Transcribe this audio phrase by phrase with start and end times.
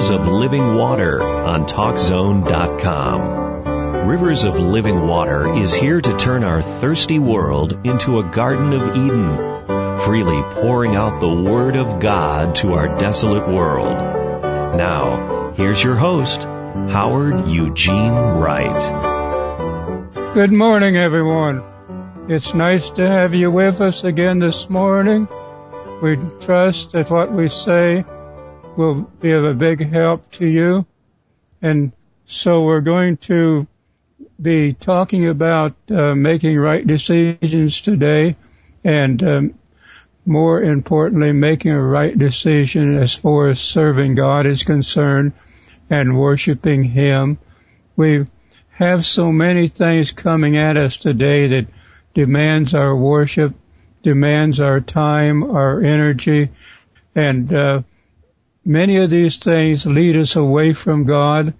[0.00, 4.08] Rivers of Living Water on TalkZone.com.
[4.08, 8.96] Rivers of Living Water is here to turn our thirsty world into a Garden of
[8.96, 9.36] Eden,
[9.98, 13.98] freely pouring out the Word of God to our desolate world.
[14.78, 20.32] Now, here's your host, Howard Eugene Wright.
[20.32, 21.62] Good morning, everyone.
[22.26, 25.28] It's nice to have you with us again this morning.
[26.00, 28.06] We trust that what we say
[28.76, 30.86] will be of a big help to you.
[31.62, 31.92] And
[32.26, 33.66] so we're going to
[34.40, 38.36] be talking about uh, making right decisions today
[38.84, 39.54] and um,
[40.24, 45.32] more importantly, making a right decision as far as serving God is concerned
[45.88, 47.38] and worshiping Him.
[47.96, 48.26] We
[48.70, 51.66] have so many things coming at us today that
[52.14, 53.54] demands our worship,
[54.02, 56.50] demands our time, our energy,
[57.14, 57.82] and uh,
[58.64, 61.54] many of these things lead us away from God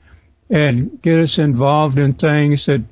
[0.48, 2.82] and get us involved in things that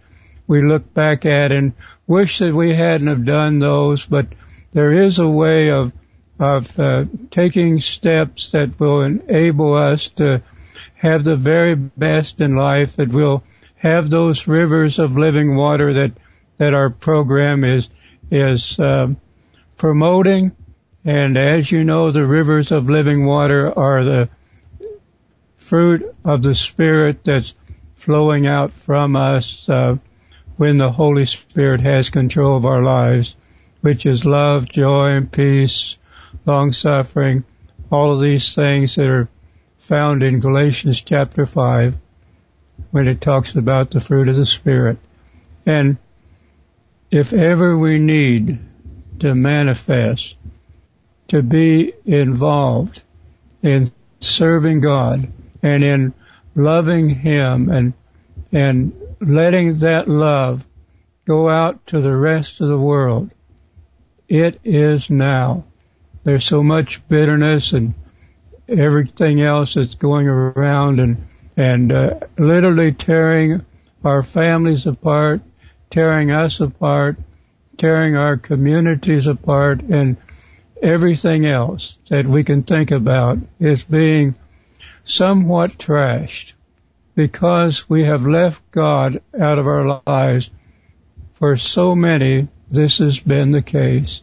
[0.47, 1.73] we look back at and
[2.07, 4.27] wish that we hadn't have done those, but
[4.73, 5.93] there is a way of
[6.39, 10.41] of uh, taking steps that will enable us to
[10.95, 13.43] have the very best in life, that will
[13.75, 16.13] have those rivers of living water that
[16.59, 17.89] that our program is
[18.31, 19.09] is uh,
[19.77, 20.53] promoting.
[21.09, 24.29] And as you know, the rivers of living water are the
[25.57, 27.55] fruit of the Spirit that's
[27.95, 29.97] flowing out from us uh,
[30.59, 33.35] when the Holy Spirit has control of our lives,
[33.81, 35.97] which is love, joy, and peace,
[36.45, 37.43] long suffering,
[37.91, 39.31] all of these things that are
[39.79, 41.95] found in Galatians chapter 5
[42.91, 44.99] when it talks about the fruit of the Spirit.
[45.65, 45.97] And
[47.11, 48.59] if ever we need
[49.21, 50.37] to manifest,
[51.29, 53.03] to be involved
[53.63, 55.31] in serving God
[55.63, 56.15] and in
[56.55, 57.93] loving Him and,
[58.53, 60.65] and letting that love
[61.27, 63.31] go out to the rest of the world,
[64.29, 65.65] it is now.
[66.25, 67.95] There's so much bitterness and
[68.69, 71.27] everything else that's going around and,
[71.57, 73.65] and, uh, literally tearing
[74.05, 75.41] our families apart,
[75.91, 77.17] tearing us apart,
[77.77, 80.17] tearing our communities apart, and
[80.83, 84.37] everything else that we can think about is being
[85.05, 86.53] somewhat trashed
[87.15, 90.51] because we have left God out of our lives.
[91.35, 94.23] For so many, this has been the case.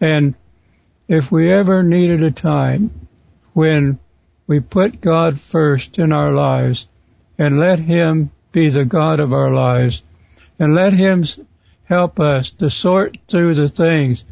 [0.00, 0.34] And
[1.08, 3.08] if we ever needed a time
[3.54, 3.98] when
[4.46, 6.86] we put God first in our lives
[7.38, 10.02] and let Him be the God of our lives,
[10.58, 11.24] and let Him
[11.84, 14.24] help us to sort through the things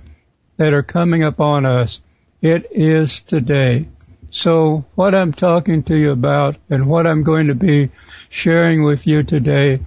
[0.56, 2.00] that are coming upon us.
[2.40, 3.88] It is today.
[4.30, 7.90] So what I'm talking to you about and what I'm going to be
[8.28, 9.80] sharing with you today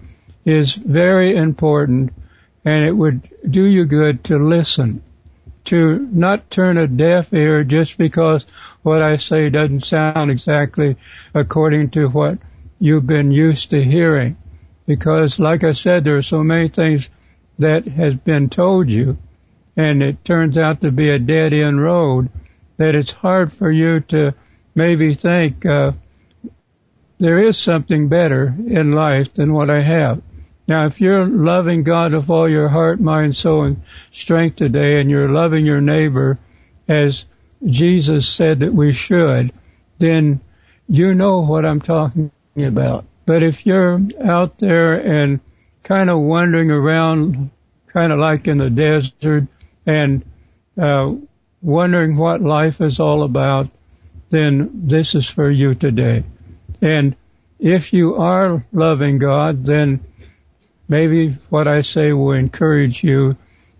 [0.46, 2.14] is very important
[2.66, 5.04] and it would do you good to listen,
[5.66, 8.46] to not turn a deaf ear just because
[8.82, 10.98] what I say doesn't sound exactly
[11.34, 12.40] according to what
[12.80, 14.38] you've been used to hearing
[14.90, 17.12] because like I said, there are so many things
[17.60, 19.20] that has been told you
[19.80, 22.28] and it turns out to be a dead end road
[22.76, 24.34] that it's hard for you to
[24.76, 25.94] maybe think, uh,
[27.18, 30.22] there is something better in life than what I have.
[30.68, 33.82] Now, if you're loving God with all your heart, mind, soul, and
[34.12, 36.38] strength today, and you're loving your neighbor
[36.90, 37.24] as
[37.66, 39.50] Jesus said that we should,
[39.98, 40.42] then
[40.90, 43.06] you know what I'm talking about.
[43.26, 45.40] But if you're out there and
[45.84, 47.52] kind of wandering around,
[47.88, 49.48] kind of like in the desert,
[49.86, 50.24] and
[50.80, 51.14] uh,
[51.62, 53.70] wondering what life is all about,
[54.30, 56.24] then this is for you today.
[56.82, 57.16] And
[57.60, 60.00] if you are loving God, then
[60.88, 63.38] maybe what I say will encourage you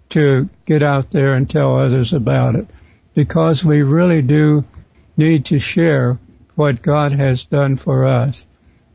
[0.10, 2.68] to get out there and tell others about it.
[3.14, 4.64] Because we really do
[5.18, 6.20] need to share
[6.56, 8.46] what God has done for us.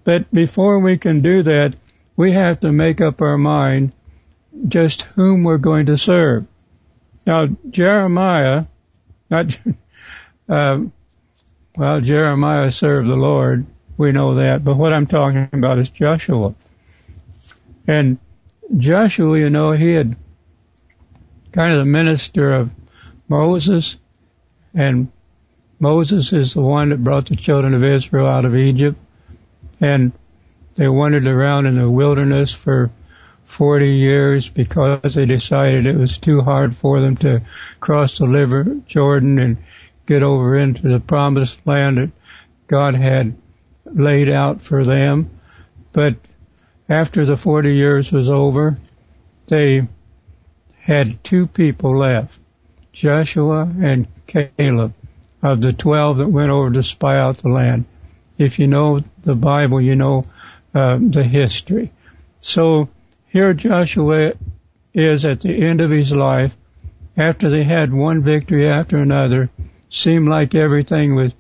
[0.05, 1.75] But before we can do that,
[2.17, 3.93] we have to make up our mind
[4.69, 6.47] just whom we're going to serve.
[7.27, 8.65] Now, Jeremiah,
[9.31, 9.59] not,
[10.49, 10.81] uh,
[11.77, 13.67] well, Jeremiah served the Lord.
[13.97, 14.65] We know that.
[14.65, 16.55] But what I'm talking about is Joshua.
[17.87, 18.19] And
[18.77, 20.17] Joshua, you know, he had
[21.53, 22.71] kind of the minister of
[23.29, 23.97] Moses.
[24.75, 25.13] And
[25.79, 28.99] Moses is the one that brought the children of Israel out of Egypt
[29.81, 30.13] and
[30.77, 32.91] they wandered around in the wilderness for
[33.55, 37.43] 40 years because they decided it was too hard for them to
[37.79, 39.59] cross the river Jordan and
[40.07, 42.11] get over into the promised land that
[42.67, 43.37] God had
[43.85, 45.39] laid out for them.
[45.93, 46.17] But
[46.89, 48.77] after the 40 years was over,
[49.47, 49.87] they
[50.81, 52.37] had two people left,
[52.93, 54.95] Joshua and Caleb,
[55.43, 57.85] of the 12 that went over to spy out the land.
[58.37, 60.25] If you know the Bible, you know
[60.75, 61.93] uh, the history.
[62.41, 62.89] So
[63.35, 64.35] here Joshua
[64.93, 66.55] is at the end of his life,
[67.17, 69.51] after they had one victory after another,
[69.91, 71.33] seemed like everything was,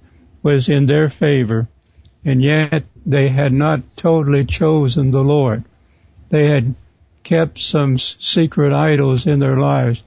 [0.42, 1.68] was in their favor,
[2.24, 5.62] and yet they had not totally chosen the Lord.
[6.30, 6.74] They had
[7.22, 10.02] kept some secret idols in their lives.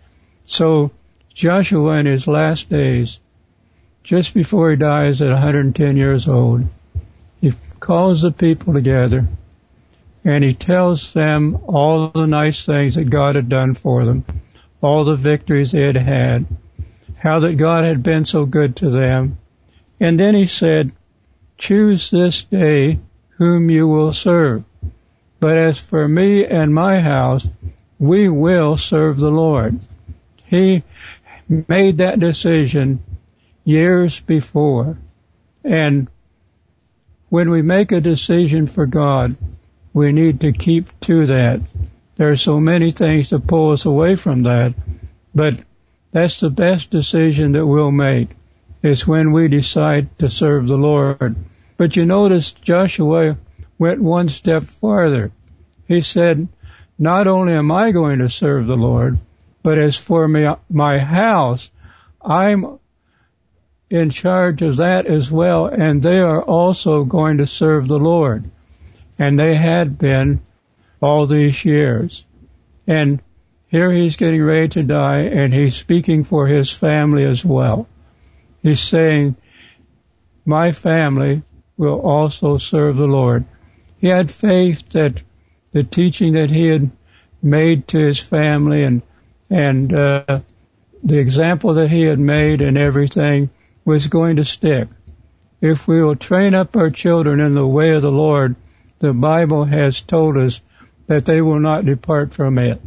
[0.46, 0.92] So
[1.34, 3.18] Joshua in his last days,
[4.04, 6.66] just before he dies at 110 years old,
[7.40, 9.26] he calls the people together
[10.28, 14.26] and he tells them all the nice things that God had done for them,
[14.82, 16.46] all the victories they had had,
[17.18, 19.38] how that God had been so good to them.
[20.02, 20.92] And then he said,
[21.58, 23.00] choose this day
[23.38, 24.66] whom you will serve.
[25.40, 27.48] But as for me and my house,
[27.98, 29.80] we will serve the Lord.
[30.44, 30.84] He
[31.48, 33.02] made that decision
[33.64, 34.98] years before.
[35.64, 36.10] And
[37.30, 39.38] when we make a decision for God,
[39.98, 41.60] we need to keep to that.
[42.18, 44.76] There are so many things to pull us away from that,
[45.34, 45.56] but
[46.12, 48.30] that's the best decision that we'll make
[48.84, 51.36] is when we decide to serve the Lord.
[51.78, 53.38] But you notice Joshua
[53.80, 55.32] went one step farther.
[55.88, 56.48] He said,
[57.00, 59.18] not only am I going to serve the Lord,
[59.64, 61.72] but as for me, my house,
[62.22, 62.78] I'm
[63.90, 68.52] in charge of that as well, and they are also going to serve the Lord
[69.20, 70.42] and they had been
[71.02, 72.24] all these years.
[72.86, 73.22] And
[73.68, 77.88] here he's getting ready to die and he's speaking for his family as well.
[78.62, 79.36] He's saying,
[80.46, 81.44] my family
[81.78, 83.46] will also serve the Lord.
[84.00, 85.22] He had faith that
[85.74, 86.90] the teaching that he had
[87.42, 89.02] made to his family and,
[89.50, 90.40] and, uh,
[91.04, 93.50] the example that he had made and everything
[93.86, 94.88] was going to stick.
[95.62, 98.56] If we will train up our children in the way of the Lord,
[99.00, 100.62] the Bible has told us
[101.08, 102.82] that they will not depart from it.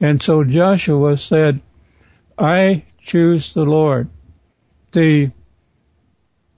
[0.00, 1.60] And so Joshua said,
[2.38, 4.08] I choose the Lord.
[4.92, 5.32] The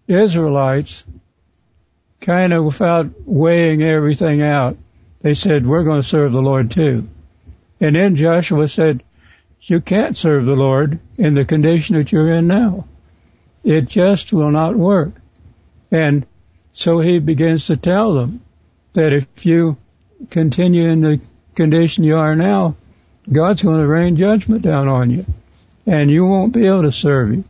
[0.07, 1.05] Israelites
[2.21, 4.77] kind of without weighing everything out,
[5.21, 7.09] they said, we're going to serve the Lord too.
[7.81, 9.03] And then Joshua said,
[9.63, 12.87] you can't serve the Lord in the condition that you're in now.
[13.63, 15.13] It just will not work.
[15.91, 16.27] And
[16.73, 18.43] so he begins to tell them,
[18.93, 19.77] that if you
[20.31, 21.21] continue in the
[21.55, 22.77] condition you are now,
[23.31, 25.27] God's going to rain judgment down on you
[25.87, 27.45] and you won't be able to serve Him.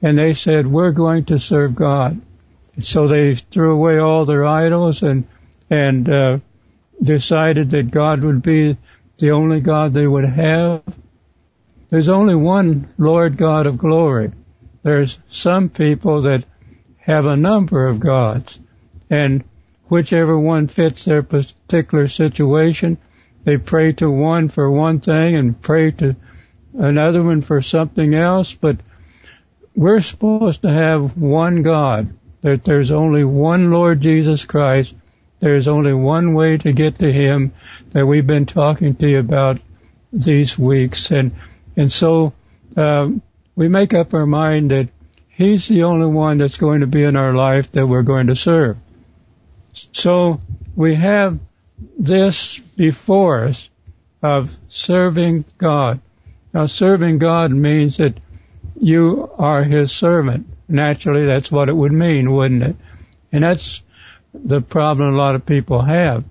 [0.00, 2.20] And they said, we're going to serve God.
[2.80, 5.26] So they threw away all their idols and,
[5.68, 6.38] and, uh,
[7.02, 8.76] decided that God would be
[9.18, 10.82] the only God they would have.
[11.90, 14.32] There's only one Lord God of glory.
[14.82, 16.44] There's some people that
[16.98, 18.58] have a number of gods
[19.10, 19.44] and
[19.88, 22.98] whichever one fits their particular situation.
[23.44, 26.16] They pray to one for one thing and pray to
[26.74, 28.78] another one for something else, but
[29.74, 34.94] we're supposed to have one God, that there's only one Lord Jesus Christ,
[35.40, 37.52] there's only one way to get to Him
[37.90, 39.60] that we've been talking to you about
[40.12, 41.36] these weeks, and
[41.76, 42.32] and so
[42.76, 43.22] um,
[43.54, 44.88] we make up our mind that
[45.28, 48.36] He's the only one that's going to be in our life that we're going to
[48.36, 48.78] serve.
[49.92, 50.40] So
[50.74, 51.38] we have
[51.98, 53.70] this before us
[54.22, 56.00] of serving God.
[56.52, 58.18] Now serving God means that
[58.80, 60.46] you are His servant.
[60.68, 62.76] Naturally, that's what it would mean, wouldn't it?
[63.32, 63.82] And that's
[64.34, 66.24] the problem a lot of people have.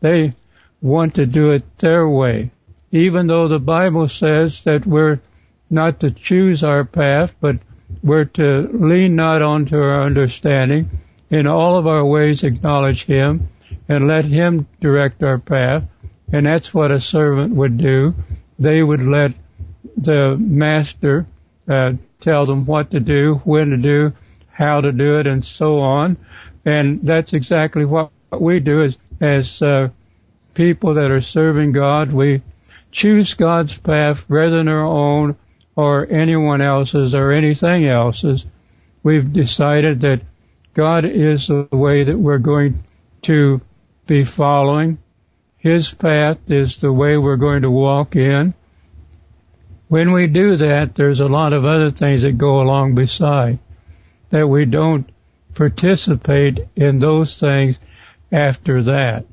[0.00, 0.34] They
[0.80, 2.50] want to do it their way.
[2.90, 5.20] Even though the Bible says that we're
[5.70, 7.58] not to choose our path, but
[8.02, 10.90] we're to lean not onto our understanding,
[11.30, 13.48] in all of our ways acknowledge Him
[13.88, 15.84] and let Him direct our path.
[16.32, 18.14] And that's what a servant would do.
[18.58, 19.34] They would let
[19.96, 21.26] the master
[21.68, 24.12] uh, tell them what to do, when to do,
[24.50, 26.16] how to do it, and so on.
[26.64, 29.88] And that's exactly what we do as, as uh,
[30.54, 32.12] people that are serving God.
[32.12, 32.42] We
[32.90, 35.36] choose God's path rather than our own
[35.76, 38.44] or anyone else's or anything else's.
[39.02, 40.22] We've decided that
[40.78, 42.84] God is the way that we're going
[43.22, 43.60] to
[44.06, 44.98] be following.
[45.56, 48.54] His path is the way we're going to walk in.
[49.88, 53.58] When we do that, there's a lot of other things that go along beside
[54.30, 55.10] that we don't
[55.56, 57.76] participate in those things
[58.30, 59.26] after that.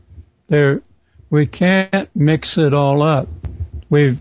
[0.47, 0.81] There,
[1.29, 3.29] we can't mix it all up.
[3.87, 4.17] We,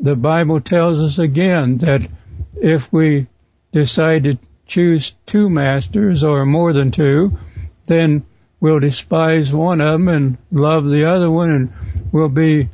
[0.00, 2.08] the Bible tells us again that
[2.54, 3.26] if we
[3.72, 7.38] decide to choose two masters or more than two,
[7.86, 8.24] then
[8.60, 11.72] we'll despise one of them and love the other one and
[12.12, 12.68] we'll be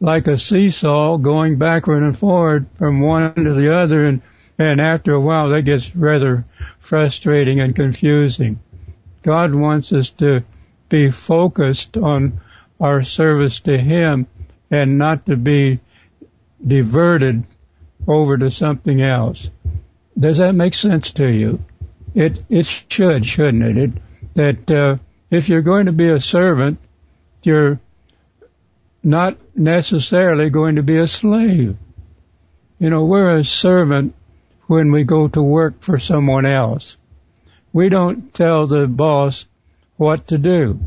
[0.00, 4.22] like a seesaw going backward and forward from one to the other and
[4.58, 6.44] and after a while that gets rather
[6.78, 8.58] frustrating and confusing.
[9.22, 10.44] God wants us to
[10.88, 12.40] be focused on
[12.80, 14.26] our service to Him
[14.70, 15.80] and not to be
[16.64, 17.44] diverted
[18.06, 19.50] over to something else.
[20.18, 21.62] Does that make sense to you?
[22.14, 23.76] It it should, shouldn't it?
[23.76, 23.90] it
[24.34, 24.96] that uh,
[25.30, 26.78] if you're going to be a servant,
[27.42, 27.80] you're
[29.02, 31.76] not necessarily going to be a slave.
[32.78, 34.14] You know, we're a servant
[34.66, 36.96] when we go to work for someone else.
[37.72, 39.44] We don't tell the boss
[39.96, 40.80] what to do.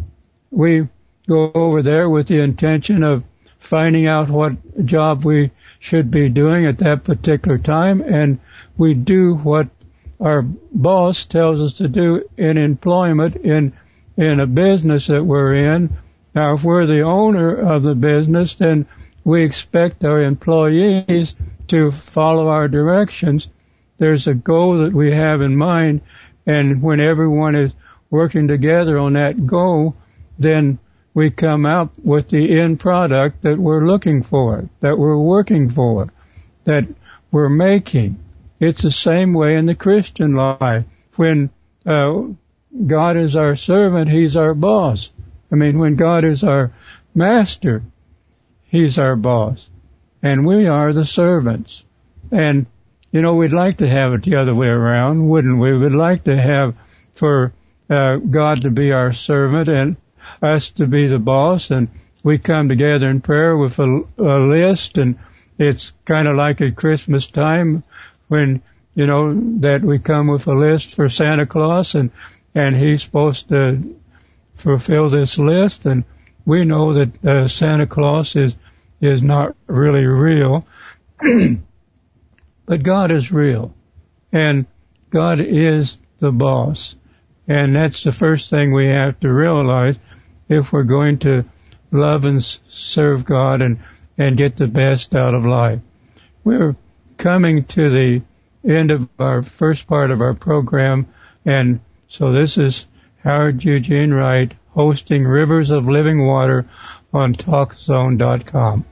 [0.52, 0.88] We
[1.28, 3.24] go over there with the intention of
[3.60, 8.40] finding out what job we should be doing at that particular time and
[8.78, 9.70] we do what
[10.20, 13.74] our boss tells us to do in employment in
[14.18, 15.98] in a business that we're in.
[16.36, 18.86] Now if we're the owner of the business then
[19.24, 21.36] we expect our employees
[21.68, 23.48] to follow our directions.
[23.98, 26.02] There's a goal that we have in mind
[26.46, 27.72] and when everyone is
[28.10, 29.96] working together on that goal,
[30.38, 30.80] then
[31.14, 36.12] we come out with the end product that we're looking for, that we're working for,
[36.66, 36.88] that
[37.32, 38.20] we're making.
[38.60, 40.86] It's the same way in the Christian life.
[41.16, 41.50] When
[41.86, 42.24] uh,
[42.86, 45.12] God is our servant, He's our boss.
[45.52, 46.74] I mean, when God is our
[47.16, 47.84] master,
[48.66, 49.68] He's our boss.
[50.22, 51.84] And we are the servants.
[52.32, 52.68] And,
[53.12, 55.76] you know, we'd like to have it the other way around, wouldn't we?
[55.78, 56.76] We'd like to have
[57.16, 57.54] for
[57.90, 59.98] uh, God to be our servant and
[60.42, 61.90] us to be the boss and
[62.24, 65.18] we come together in prayer with a, a list and
[65.58, 67.84] it's kind of like at Christmas time
[68.28, 68.62] when,
[68.96, 72.12] you know, that we come with a list for Santa Claus and,
[72.56, 74.00] and he's supposed to
[74.56, 76.04] fulfill this list and
[76.46, 78.56] we know that uh, Santa Claus is,
[79.02, 80.66] is not really real,
[82.66, 83.74] but God is real
[84.32, 84.66] and
[85.10, 86.96] God is the boss.
[87.48, 89.96] And that's the first thing we have to realize
[90.50, 91.46] if we're going to
[91.92, 93.80] love and serve God and,
[94.18, 95.80] and get the best out of life.
[96.44, 96.76] We're
[97.18, 98.22] coming to the
[98.70, 101.08] end of our first part of our program,
[101.46, 101.80] and
[102.10, 102.86] so this is
[103.24, 106.66] Howard Eugene Wright hosting Rivers of Living Water
[107.14, 108.86] on TalkZone.com.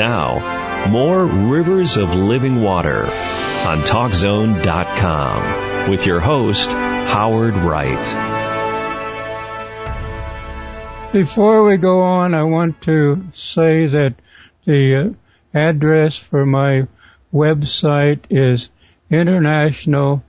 [0.00, 8.06] Now, more Rivers of Living Water on TalkZone.com with your host, Howard Wright.
[11.12, 14.14] Before we go on, I want to say that
[14.64, 15.10] the uh,
[15.52, 16.88] address for my
[17.30, 18.70] website is
[19.10, 20.24] international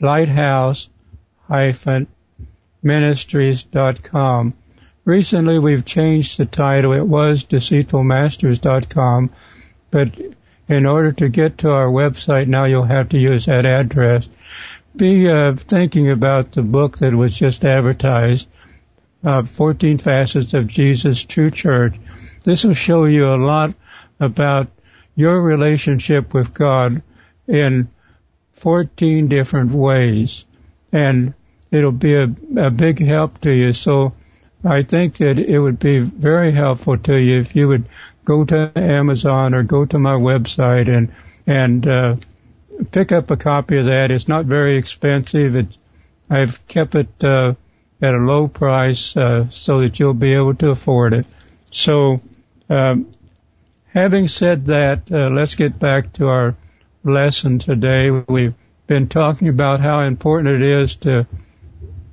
[0.00, 0.88] lighthouse
[2.82, 4.54] ministries.com.
[5.10, 6.92] Recently we've changed the title.
[6.92, 9.30] It was deceitfulmasters.com,
[9.90, 10.08] but
[10.68, 14.28] in order to get to our website now you'll have to use that address.
[14.94, 18.46] Be uh, thinking about the book that was just advertised,
[19.24, 21.96] uh, 14 Facets of Jesus True Church.
[22.44, 23.74] This will show you a lot
[24.20, 24.68] about
[25.16, 27.02] your relationship with God
[27.48, 27.88] in
[28.52, 30.44] 14 different ways.
[30.92, 31.34] And
[31.72, 33.72] it'll be a, a big help to you.
[33.72, 34.12] So
[34.64, 37.88] I think that it would be very helpful to you if you would
[38.24, 41.12] go to Amazon or go to my website and
[41.46, 42.16] and uh,
[42.90, 44.10] pick up a copy of that.
[44.10, 45.56] It's not very expensive.
[45.56, 45.66] It,
[46.28, 47.54] I've kept it uh,
[48.02, 51.26] at a low price uh, so that you'll be able to afford it.
[51.72, 52.20] So,
[52.68, 53.10] um,
[53.86, 56.56] having said that, uh, let's get back to our
[57.02, 58.10] lesson today.
[58.10, 58.54] We've
[58.86, 61.26] been talking about how important it is to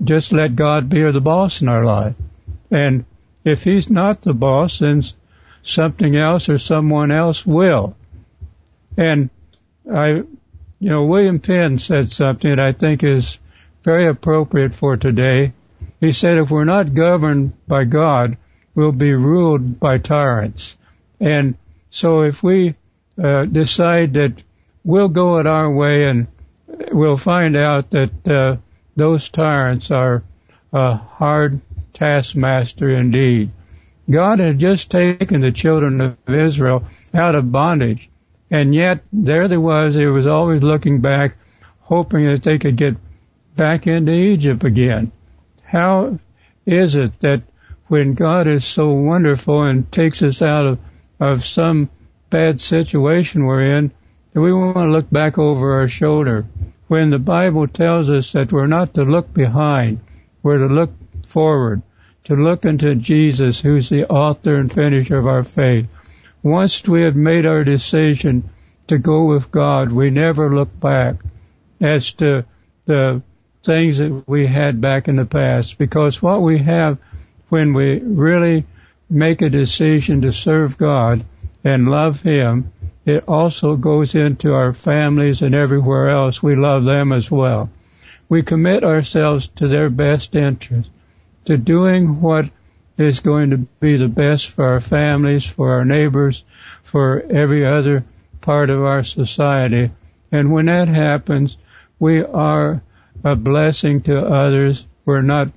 [0.03, 2.15] just let God be the boss in our life.
[2.71, 3.05] And
[3.43, 5.03] if he's not the boss, then
[5.63, 7.95] something else or someone else will.
[8.97, 9.29] And
[9.91, 10.25] I, you
[10.79, 13.39] know, William Penn said something that I think is
[13.83, 15.53] very appropriate for today.
[15.99, 18.37] He said, if we're not governed by God,
[18.75, 20.75] we'll be ruled by tyrants.
[21.19, 21.55] And
[21.89, 22.75] so if we
[23.21, 24.43] uh, decide that
[24.83, 26.27] we'll go it our way and
[26.91, 28.57] we'll find out that uh,
[28.95, 30.23] those tyrants are
[30.73, 31.61] a hard
[31.93, 33.51] taskmaster indeed.
[34.09, 38.09] God had just taken the children of Israel out of bondage,
[38.49, 41.35] and yet there they was, they was always looking back,
[41.81, 42.95] hoping that they could get
[43.55, 45.11] back into Egypt again.
[45.63, 46.19] How
[46.65, 47.43] is it that
[47.87, 50.79] when God is so wonderful and takes us out of,
[51.19, 51.89] of some
[52.29, 53.91] bad situation we're in,
[54.33, 56.45] that we want to look back over our shoulder?
[56.87, 59.99] When the Bible tells us that we're not to look behind,
[60.41, 60.91] we're to look
[61.37, 61.83] forward,
[62.23, 65.85] to look unto Jesus, who's the author and finisher of our faith.
[66.41, 68.49] Once we have made our decision
[68.87, 71.17] to go with God, we never look back
[71.79, 72.43] as to
[72.85, 73.21] the
[73.63, 76.97] things that we had back in the past because what we have
[77.49, 78.65] when we really
[79.07, 81.23] make a decision to serve God
[81.63, 82.71] and love Him,
[83.05, 86.41] it also goes into our families and everywhere else.
[86.41, 87.69] We love them as well.
[88.27, 90.89] We commit ourselves to their best interest,
[91.47, 92.49] to doing what
[92.97, 96.43] is going to be the best for our families, for our neighbors,
[96.83, 98.05] for every other
[98.41, 99.91] part of our society.
[100.31, 101.57] And when that happens,
[101.99, 102.81] we are
[103.23, 104.85] a blessing to others.
[105.05, 105.51] We're not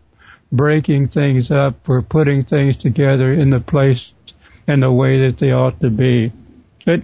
[0.52, 1.88] breaking things up.
[1.88, 4.14] We're putting things together in the place
[4.66, 6.32] and the way that they ought to be.
[6.84, 7.02] But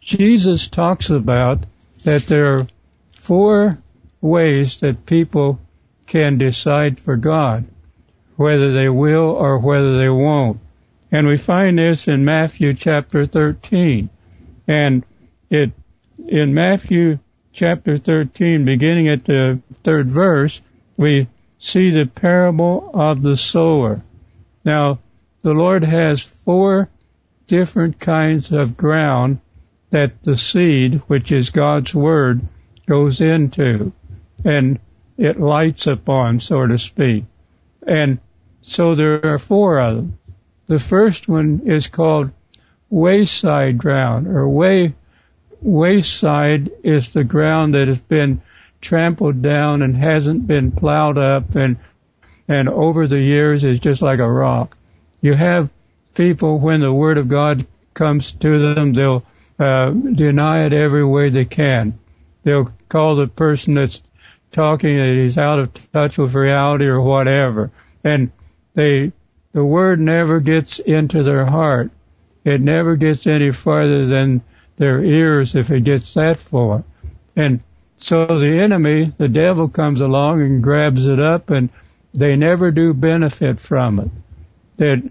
[0.00, 1.64] Jesus talks about
[2.04, 2.66] that there are
[3.14, 3.78] four
[4.20, 5.60] ways that people
[6.06, 7.66] can decide for God,
[8.36, 10.60] whether they will or whether they won't.
[11.10, 14.08] And we find this in Matthew chapter 13.
[14.66, 15.04] And
[15.50, 15.72] it,
[16.18, 17.18] in Matthew
[17.52, 20.60] chapter 13, beginning at the third verse,
[20.96, 24.02] we see the parable of the sower.
[24.64, 25.00] Now,
[25.42, 26.88] the Lord has four
[27.46, 29.40] different kinds of ground
[29.90, 32.40] that the seed, which is God's Word,
[32.86, 33.92] goes into
[34.44, 34.78] and
[35.18, 37.24] it lights upon, so to speak.
[37.86, 38.18] And
[38.62, 40.18] so there are four of them.
[40.66, 42.30] The first one is called
[42.88, 44.94] wayside ground or way
[45.60, 48.42] wayside is the ground that has been
[48.80, 51.76] trampled down and hasn't been plowed up and
[52.48, 54.76] and over the years is just like a rock.
[55.20, 55.70] You have
[56.14, 59.24] people when the word of God comes to them, they'll
[59.58, 61.98] uh, deny it every way they can.
[62.42, 64.02] They'll call the person that's
[64.52, 67.70] talking that he's out of touch with reality or whatever,
[68.04, 68.30] and
[68.74, 69.12] they
[69.52, 71.90] the word never gets into their heart.
[72.44, 74.42] It never gets any farther than
[74.76, 76.84] their ears if it gets that far.
[77.36, 77.62] And
[77.98, 81.68] so the enemy, the devil comes along and grabs it up and
[82.14, 84.10] they never do benefit from it.
[84.78, 85.10] That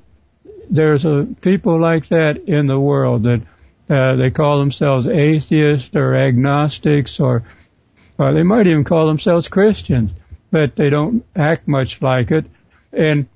[0.70, 3.42] there's a people like that in the world that
[3.90, 7.44] uh, they call themselves atheists or agnostics or,
[8.18, 10.12] they might even call themselves Christians,
[10.52, 12.46] but they don't act much like it.
[12.94, 13.28] And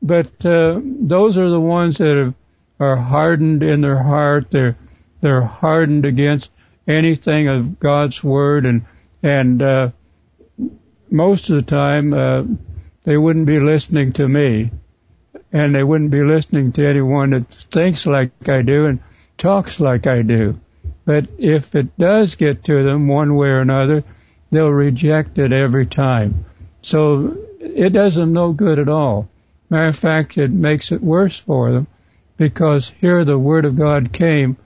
[0.00, 2.34] but uh, those are the ones that are,
[2.78, 4.50] are hardened in their heart.
[4.50, 4.76] They're
[5.20, 6.50] they're hardened against
[6.86, 8.84] anything of God's word, and
[9.22, 9.90] and uh,
[11.10, 12.44] most of the time uh,
[13.04, 14.70] they wouldn't be listening to me,
[15.52, 19.00] and they wouldn't be listening to anyone that thinks like I do and
[19.36, 20.60] talks like I do.
[21.04, 24.04] But if it does get to them one way or another,
[24.50, 26.44] they'll reject it every time.
[26.82, 29.28] So it does them no good at all.
[29.70, 31.86] Matter of fact, it makes it worse for them
[32.36, 34.56] because here the Word of God came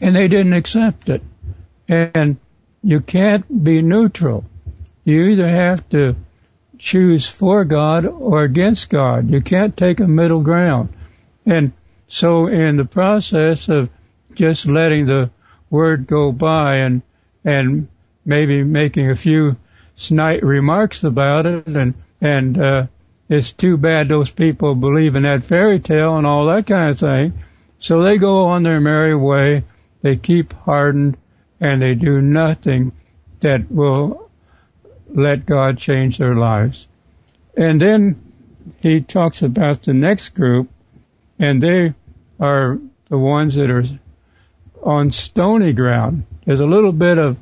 [0.00, 1.22] and they didn't accept it.
[1.88, 2.36] And
[2.82, 4.44] you can't be neutral.
[5.04, 6.16] You either have to
[6.78, 9.30] choose for God or against God.
[9.30, 10.90] You can't take a middle ground.
[11.46, 11.72] And
[12.08, 13.88] so in the process of
[14.34, 15.30] just letting the
[15.70, 17.02] word go by and,
[17.44, 17.88] and
[18.28, 19.56] maybe making a few
[19.96, 22.86] snide remarks about it and, and, uh,
[23.28, 26.98] it's too bad those people believe in that fairy tale and all that kind of
[26.98, 27.42] thing.
[27.78, 29.64] So they go on their merry way
[30.02, 31.16] they keep hardened
[31.60, 32.92] and they do nothing
[33.40, 34.30] that will
[35.08, 36.86] let God change their lives.
[37.56, 38.32] And then
[38.80, 40.68] he talks about the next group
[41.38, 41.94] and they
[42.38, 43.84] are the ones that are
[44.82, 46.24] on stony ground.
[46.44, 47.36] There's a little bit of,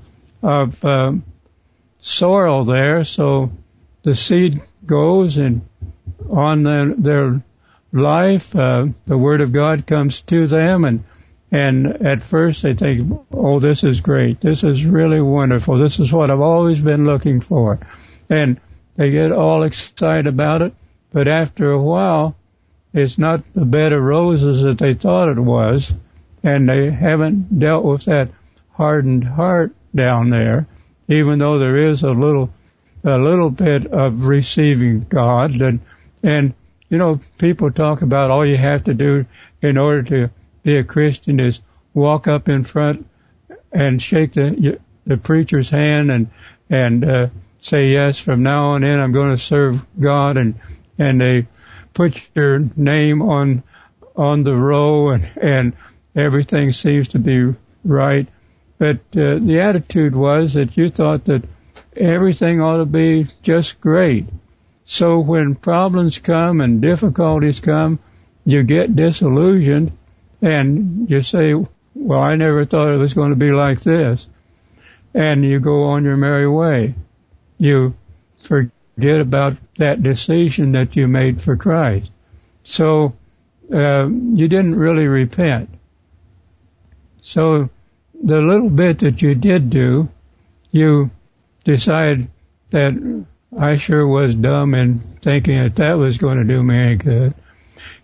[0.47, 1.25] of um,
[2.01, 3.51] soil there, so
[4.05, 5.67] the seed goes and
[6.31, 7.43] on the, their
[7.93, 11.05] life, uh, the word of God comes to them and
[11.51, 14.41] and at first they think, oh, this is great.
[14.41, 15.79] This is really wonderful.
[15.79, 17.79] This is what I've always been looking for.
[18.29, 18.61] And
[18.97, 20.75] they get all excited about it.
[21.13, 22.35] But after a while,
[22.93, 25.95] it's not the bed of roses that they thought it was.
[26.43, 28.31] And they haven't dealt with that
[28.73, 30.67] hardened heart down there,
[31.09, 32.51] even though there is a little
[33.05, 35.61] a little bit of receiving God.
[35.61, 35.81] And
[36.23, 36.55] and
[36.89, 39.27] you know people talk about all you have to do
[39.63, 40.31] in order to
[40.63, 41.61] be a Christian is
[41.95, 43.09] walk up in front
[43.73, 46.31] and shake the the preacher's hand and
[46.69, 47.27] and uh,
[47.63, 50.37] say yes from now on in I'm going to serve God.
[50.37, 50.61] And
[50.99, 51.47] and they
[51.95, 53.63] put your name on
[54.17, 55.73] on the row and and
[56.15, 57.55] everything seems to be
[57.85, 58.27] right
[58.79, 61.43] but uh, the attitude was that you thought that
[61.97, 64.27] everything ought to be just great
[64.85, 67.99] so when problems come and difficulties come
[68.45, 69.93] you get disillusioned
[70.43, 71.55] and you say
[71.95, 74.27] well I never thought it was going to be like this
[75.15, 76.95] and you go on your merry way
[77.59, 77.95] you
[78.41, 82.11] forget about that decision that you made for Christ.
[82.65, 83.17] So
[83.73, 85.71] uh, you didn't really repent.
[87.23, 87.71] So
[88.23, 90.09] the little bit that you did do,
[90.71, 91.11] you
[91.65, 92.29] decide
[92.71, 93.25] that
[93.59, 97.35] I sure was dumb in thinking that that was going to do me any good.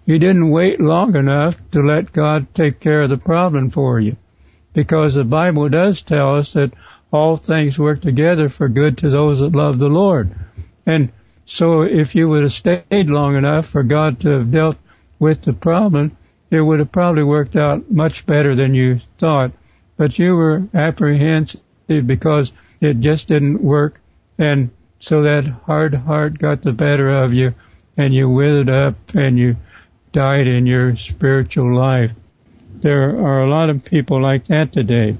[0.04, 4.16] You didn't wait long enough to let God take care of the problem for you.
[4.72, 6.72] Because the Bible does tell us that
[7.12, 10.34] all things work together for good to those that love the Lord.
[10.86, 11.12] And
[11.44, 14.78] so if you would have stayed long enough for God to have dealt
[15.18, 16.16] with the problem,
[16.50, 19.52] it would have probably worked out much better than you thought.
[20.02, 24.00] But you were apprehensive because it just didn't work.
[24.36, 27.54] And so that hard heart got the better of you
[27.96, 29.58] and you withered up and you
[30.10, 32.10] died in your spiritual life.
[32.80, 35.16] There are a lot of people like that today.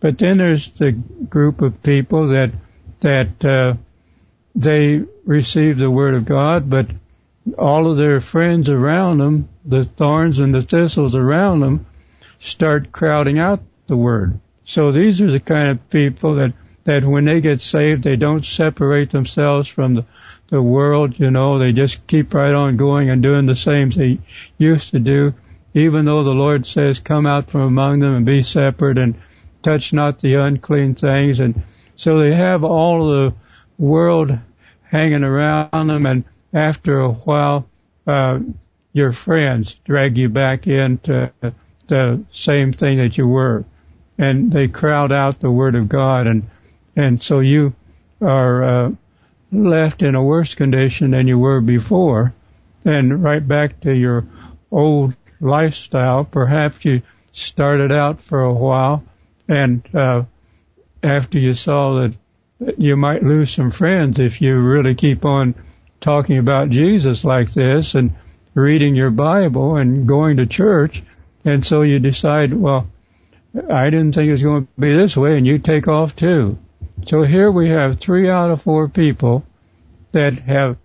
[0.00, 2.52] But then there's the group of people that
[3.00, 3.74] that uh,
[4.54, 6.86] they receive the word of God, but
[7.58, 11.84] all of their friends around them, the thorns and the thistles around them,
[12.38, 14.40] start crowding out the word.
[14.64, 18.44] So these are the kind of people that that when they get saved, they don't
[18.44, 20.04] separate themselves from the
[20.48, 21.18] the world.
[21.18, 24.18] You know, they just keep right on going and doing the same they
[24.58, 25.34] used to do,
[25.72, 29.14] even though the Lord says, "Come out from among them and be separate." and
[29.64, 31.40] touch not the unclean things.
[31.40, 31.62] And
[31.96, 33.34] so they have all the
[33.78, 34.38] world
[34.82, 36.06] hanging around them.
[36.06, 37.66] And after a while,
[38.06, 38.40] uh,
[38.92, 41.32] your friends drag you back into
[41.88, 43.64] the same thing that you were.
[44.18, 46.26] And they crowd out the word of God.
[46.26, 46.50] And,
[46.94, 47.74] and so you
[48.20, 48.90] are, uh,
[49.50, 52.34] left in a worse condition than you were before
[52.84, 54.26] and right back to your
[54.70, 56.24] old lifestyle.
[56.24, 59.04] Perhaps you started out for a while
[59.48, 60.24] and uh,
[61.02, 62.14] after you saw that,
[62.78, 65.54] you might lose some friends if you really keep on
[66.00, 68.14] talking about Jesus like this and
[68.54, 71.02] reading your Bible and going to church,
[71.44, 72.86] and so you decide, well,
[73.54, 76.58] I didn't think it was going to be this way, and you take off too.
[77.06, 79.44] So here we have three out of four people
[80.12, 80.76] that have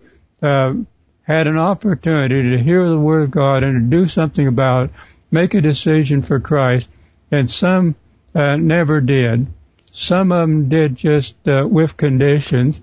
[0.42, 0.74] uh,
[1.22, 4.90] had an opportunity to hear the Word of God and to do something about it,
[5.30, 6.88] make a decision for Christ,
[7.30, 7.94] and some
[8.34, 9.46] uh, never did.
[9.92, 12.80] Some of them did just uh, with conditions,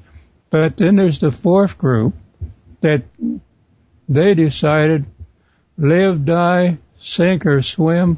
[0.49, 2.13] but then there's the fourth group
[2.81, 3.03] that
[4.09, 5.05] they decided
[5.77, 8.17] live, die, sink or swim.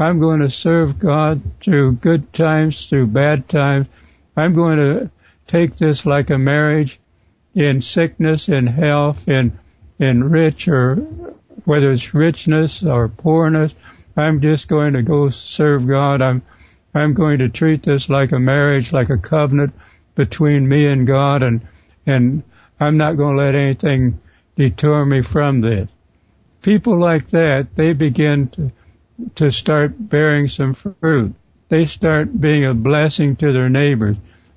[0.00, 3.86] I'm going to serve God through good times, through bad times.
[4.34, 5.10] I'm going to
[5.46, 6.98] take this like a marriage
[7.54, 9.58] in sickness, in health, in,
[9.98, 10.94] in rich or
[11.66, 13.74] whether it's richness or poorness.
[14.16, 16.22] I'm just going to go serve God.
[16.22, 16.42] I'm
[16.94, 19.74] I'm going to treat this like a marriage, like a covenant
[20.14, 21.60] between me and God, and
[22.06, 22.42] and
[22.80, 24.18] I'm not going to let anything
[24.56, 25.88] deter me from this.
[26.62, 28.72] People like that, they begin to
[29.36, 31.34] to start bearing some fruit.
[31.68, 34.16] They start being a blessing to their neighbors,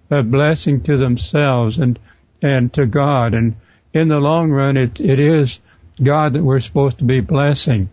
[0.10, 1.99] a blessing to themselves and
[2.41, 3.34] and to God.
[3.34, 3.56] And
[3.93, 5.60] in the long run, it it is
[6.02, 7.89] God that we're supposed to be blessing.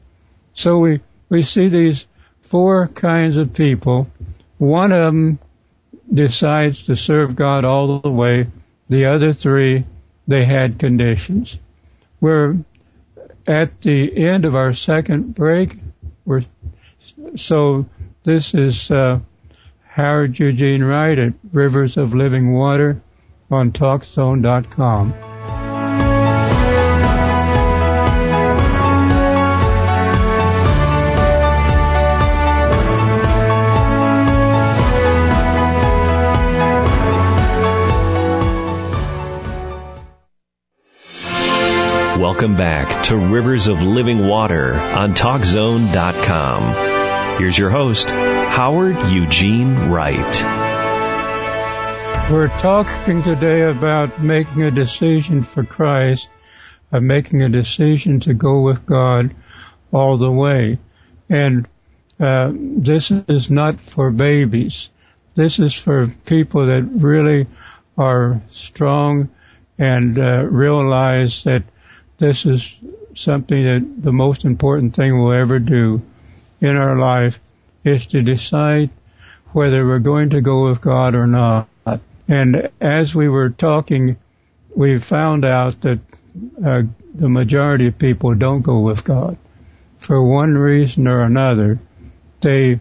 [0.55, 2.07] So we we see these
[2.43, 4.09] four kinds of people.
[4.59, 5.39] One of them
[6.13, 8.49] decides to serve God all the way.
[8.89, 9.85] The other three,
[10.27, 11.59] they had conditions.
[12.21, 12.59] We're
[13.47, 15.79] at the end of our second break.
[16.25, 16.45] We're,
[17.37, 17.87] so
[18.25, 19.21] this is uh,
[19.87, 23.03] Howard Eugene Wright at Rivers of Living Water
[23.51, 25.15] on TalkZone.com.
[42.21, 46.90] Welcome back to Rivers of Living Water on TalkZone.com.
[47.41, 50.43] Here's your host, Howard Eugene Wright.
[52.31, 56.29] We're talking today about making a decision for Christ,
[56.93, 59.35] of making a decision to go with God
[59.91, 60.81] all the way.
[61.31, 61.67] And
[62.21, 64.91] uh, this is not for babies.
[65.35, 67.47] This is for people that really
[67.97, 69.31] are strong
[69.79, 71.63] and uh, realize that
[72.19, 72.77] this is
[73.15, 76.03] something that the most important thing we'll ever do
[76.61, 77.41] in our life
[77.85, 78.91] is to decide
[79.53, 81.69] whether we're going to go with God or not.
[82.29, 84.17] And as we were talking,
[84.75, 85.99] we found out that
[86.65, 86.83] uh,
[87.15, 89.37] the majority of people don't go with God
[89.99, 91.81] for one reason or another.
[92.41, 92.81] They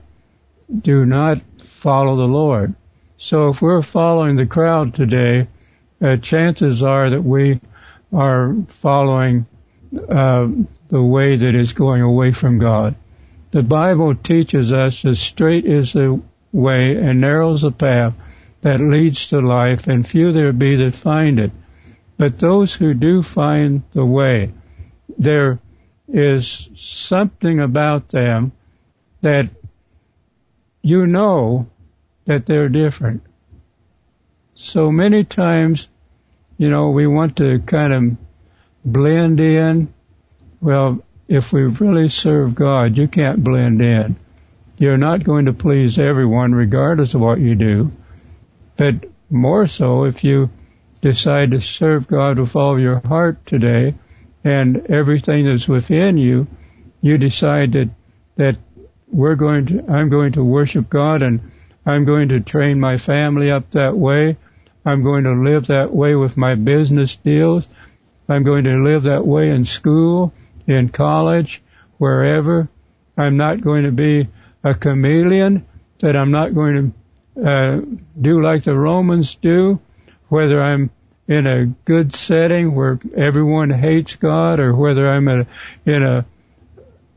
[0.81, 2.75] do not follow the Lord.
[3.17, 5.47] So if we're following the crowd today,
[6.01, 7.59] uh, chances are that we
[8.13, 9.47] are following
[9.93, 10.47] uh,
[10.89, 12.95] the way that is going away from God.
[13.51, 18.13] The Bible teaches us that straight is the way and narrows the path
[18.61, 21.51] that leads to life, and few there be that find it.
[22.17, 24.51] But those who do find the way,
[25.17, 25.59] there
[26.07, 28.51] is something about them
[29.21, 29.49] that
[30.81, 31.69] you know
[32.25, 33.23] that they're different.
[34.55, 35.87] So many times,
[36.57, 38.17] you know, we want to kind of
[38.83, 39.93] blend in.
[40.61, 44.15] Well, if we really serve God, you can't blend in.
[44.79, 47.91] You're not going to please everyone regardless of what you do.
[48.75, 50.49] But more so if you
[51.01, 53.93] decide to serve God with all your heart today
[54.43, 56.47] and everything that's within you,
[56.99, 57.91] you decide that,
[58.37, 58.57] that
[59.07, 61.51] we're going to, I'm going to worship God and
[61.85, 64.37] I'm going to train my family up that way.
[64.83, 67.67] I'm going to live that way with my business deals.
[68.27, 70.33] I'm going to live that way in school,
[70.69, 71.61] in college,
[71.97, 72.69] wherever.
[73.17, 74.27] I'm not going to be
[74.63, 75.65] a chameleon,
[75.99, 76.93] that I'm not going
[77.35, 77.81] to uh,
[78.19, 79.81] do like the Romans do,
[80.29, 80.91] whether I'm
[81.27, 85.47] in a good setting where everyone hates God, or whether I'm in a,
[85.85, 86.25] in a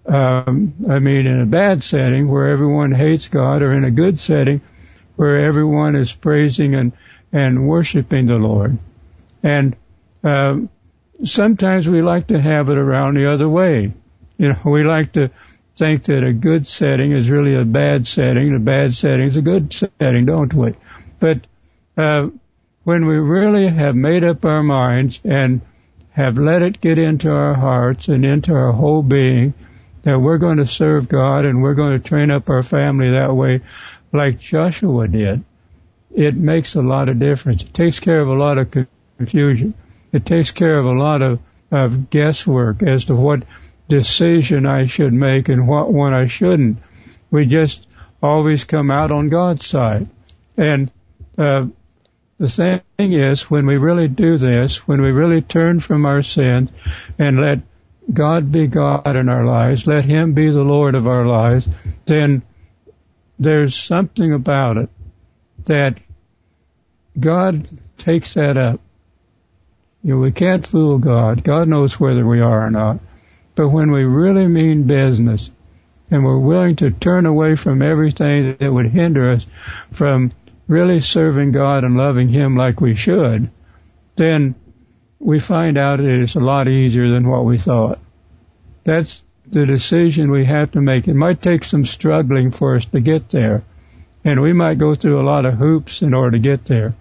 [0.05, 4.19] um, I mean, in a bad setting where everyone hates God, or in a good
[4.19, 4.61] setting
[5.17, 6.93] where everyone is praising and
[7.33, 8.79] and worshiping the Lord.
[9.43, 9.77] And
[10.25, 10.69] um,
[11.25, 13.93] sometimes we like to have it around the other way.
[14.39, 15.31] You know, we like to
[15.77, 18.55] think that a good setting is really a bad setting.
[18.55, 20.75] A bad setting is a good setting, don't we?
[21.21, 21.47] But
[21.97, 22.29] uh,
[22.85, 25.61] when we really have made up our minds and
[26.11, 29.55] have let it get into our hearts and into our whole being
[30.03, 33.35] that we're going to serve God and we're going to train up our family that
[33.35, 33.61] way,
[34.13, 35.45] like Joshua did,
[36.15, 37.63] it makes a lot of difference.
[37.63, 39.75] It takes care of a lot of confusion.
[40.13, 43.45] It takes care of a lot of, of guesswork as to what
[43.89, 46.79] decision I should make and what one I shouldn't.
[47.31, 47.87] We just
[48.23, 50.09] always come out on God's side.
[50.57, 50.91] And
[51.39, 51.67] uh,
[52.39, 56.71] the thing is, when we really do this, when we really turn from our sins
[57.19, 57.61] and let
[58.13, 61.67] God be God in our lives, let Him be the Lord of our lives,
[62.05, 62.43] then
[63.39, 64.91] there's something about it
[65.67, 65.99] that
[67.19, 68.81] God takes that up.
[70.05, 71.45] You know, we can't fool God.
[71.45, 72.99] God knows whether we are or not.
[73.55, 75.51] But when we really mean business
[76.11, 79.47] and we're willing to turn away from everything that would hinder us
[79.93, 80.33] from
[80.67, 83.51] really serving God and loving Him like we should,
[84.17, 84.55] then
[85.21, 88.01] we find out it is a lot easier than what we thought.
[88.85, 91.07] That's the decision we have to make.
[91.07, 93.63] It might take some struggling for us to get there.
[94.25, 96.95] And we might go through a lot of hoops in order to get there.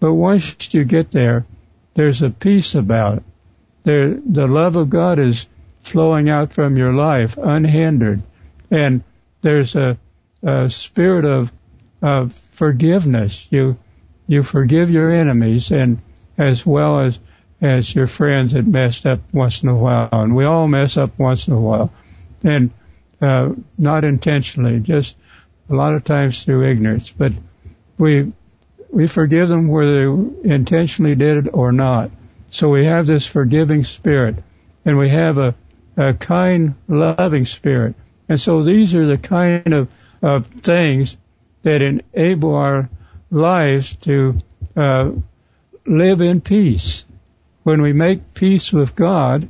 [0.00, 1.44] But once you get there,
[2.00, 3.22] there's a peace about it.
[3.82, 5.46] There, the love of God is
[5.82, 8.22] flowing out from your life unhindered.
[8.70, 9.04] And
[9.42, 9.98] there's a,
[10.42, 11.52] a spirit of,
[12.00, 13.46] of forgiveness.
[13.50, 13.76] You,
[14.26, 15.98] you forgive your enemies and
[16.38, 17.18] as well as,
[17.60, 20.08] as your friends that messed up once in a while.
[20.10, 21.92] And we all mess up once in a while.
[22.42, 22.70] And,
[23.20, 25.18] uh, not intentionally, just
[25.68, 27.12] a lot of times through ignorance.
[27.12, 27.32] But
[27.98, 28.32] we,
[28.92, 32.10] we forgive them whether they intentionally did it or not.
[32.50, 34.36] So we have this forgiving spirit
[34.84, 35.54] and we have a,
[35.96, 37.94] a kind, loving spirit.
[38.28, 39.88] And so these are the kind of,
[40.22, 41.16] of things
[41.62, 42.88] that enable our
[43.30, 44.38] lives to
[44.76, 45.10] uh,
[45.86, 47.04] live in peace.
[47.62, 49.48] When we make peace with God,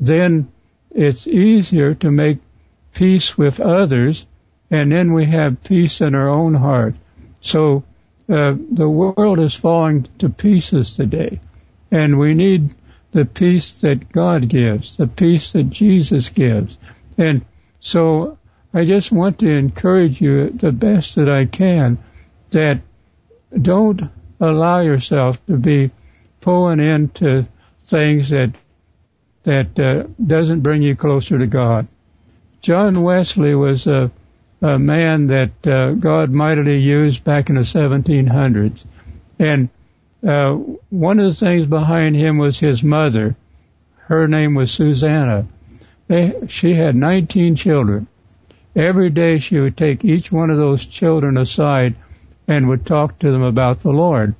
[0.00, 0.50] then
[0.90, 2.38] it's easier to make
[2.94, 4.26] peace with others,
[4.70, 6.94] and then we have peace in our own heart.
[7.40, 7.84] So
[8.28, 11.40] uh, the world is falling to pieces today,
[11.90, 12.74] and we need
[13.12, 16.76] the peace that God gives, the peace that Jesus gives.
[17.16, 17.44] And
[17.80, 18.38] so
[18.72, 21.98] I just want to encourage you the best that I can
[22.50, 22.80] that
[23.60, 24.02] don't
[24.40, 25.90] allow yourself to be
[26.40, 27.46] pulling into
[27.86, 28.52] things that
[29.44, 31.88] that uh, doesn't bring you closer to God.
[32.60, 34.10] John Wesley was a,
[34.60, 38.84] a man that uh, God mightily used back in the 1700s,
[39.38, 39.68] and
[40.26, 40.52] uh,
[40.90, 43.36] one of the things behind him was his mother.
[43.96, 45.46] Her name was Susanna.
[46.08, 48.08] They, she had 19 children.
[48.74, 51.94] Every day she would take each one of those children aside
[52.48, 54.34] and would talk to them about the Lord.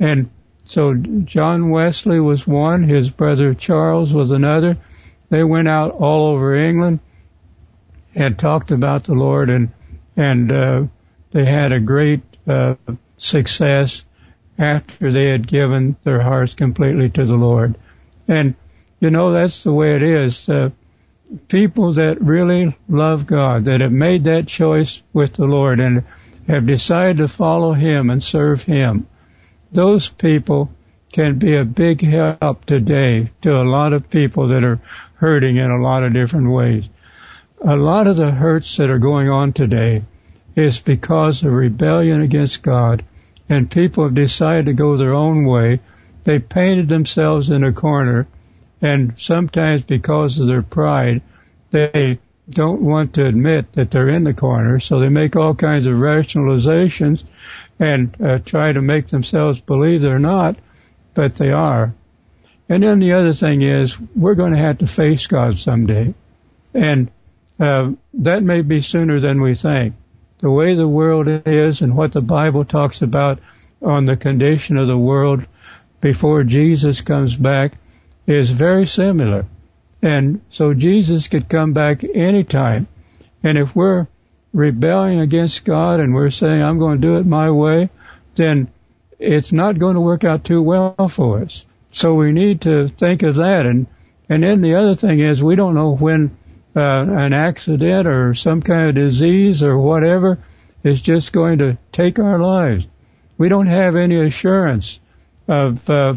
[0.00, 0.30] And
[0.66, 4.78] so John Wesley was one, his brother Charles was another.
[5.28, 7.00] They went out all over England
[8.14, 9.70] and talked about the Lord and
[10.16, 10.82] and uh,
[11.30, 12.74] they had a great uh,
[13.16, 14.04] success
[14.58, 17.76] after they had given their hearts completely to the Lord.
[18.28, 18.54] And
[19.00, 20.48] you know that's the way it is.
[20.48, 20.70] Uh,
[21.48, 26.04] people that really love God, that have made that choice with the Lord and
[26.48, 29.06] have decided to follow Him and serve Him,
[29.72, 30.70] those people
[31.12, 34.80] can be a big help today to a lot of people that are
[35.14, 36.88] hurting in a lot of different ways.
[37.62, 40.02] A lot of the hurts that are going on today
[40.56, 43.04] is because of rebellion against God
[43.50, 45.80] and people have decided to go their own way.
[46.24, 48.26] They've painted themselves in a corner
[48.80, 51.20] and sometimes because of their pride,
[51.70, 52.18] they
[52.48, 55.94] don't want to admit that they're in the corner, so they make all kinds of
[55.94, 57.22] rationalizations
[57.78, 60.56] and uh, try to make themselves believe they're not,
[61.12, 61.92] but they are.
[62.70, 66.14] And then the other thing is, we're going to have to face God someday.
[66.72, 67.10] And
[67.60, 69.94] uh, that may be sooner than we think.
[70.38, 73.38] The way the world is and what the Bible talks about
[73.82, 75.44] on the condition of the world
[76.00, 77.74] before Jesus comes back
[78.26, 79.46] is very similar.
[80.02, 82.88] And so Jesus could come back anytime.
[83.42, 84.06] And if we're
[84.52, 87.90] rebelling against God and we're saying, I'm going to do it my way,
[88.34, 88.70] then
[89.18, 91.66] it's not going to work out too well for us.
[91.92, 93.66] So we need to think of that.
[93.66, 93.86] And,
[94.28, 96.36] and then the other thing is we don't know when
[96.76, 100.38] uh, an accident or some kind of disease or whatever
[100.82, 102.86] is just going to take our lives.
[103.36, 105.00] We don't have any assurance
[105.48, 106.14] of uh,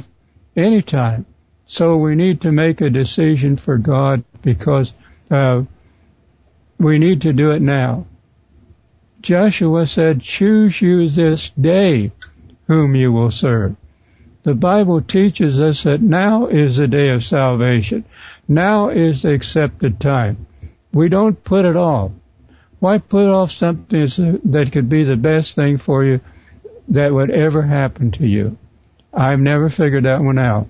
[0.56, 1.26] any time.
[1.66, 4.94] So we need to make a decision for God because
[5.32, 5.64] uh,
[6.78, 8.06] we need to do it now.
[9.22, 12.12] Joshua said, choose you this day
[12.68, 13.76] whom you will serve.
[14.44, 18.04] The Bible teaches us that now is the day of salvation.
[18.46, 20.48] Now is the accepted time.
[20.92, 22.12] We don't put it off.
[22.80, 26.20] Why put off something uh, that could be the best thing for you
[26.90, 28.58] that would ever happen to you?
[29.14, 30.68] I've never figured that one out.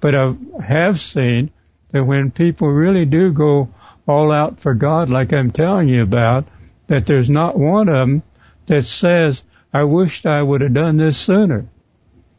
[0.00, 1.50] But I have seen
[1.90, 3.70] that when people really do go
[4.06, 6.46] all out for God, like I'm telling you about,
[6.86, 8.22] that there's not one of them
[8.66, 9.42] that says,
[9.74, 11.66] I wished I would have done this sooner.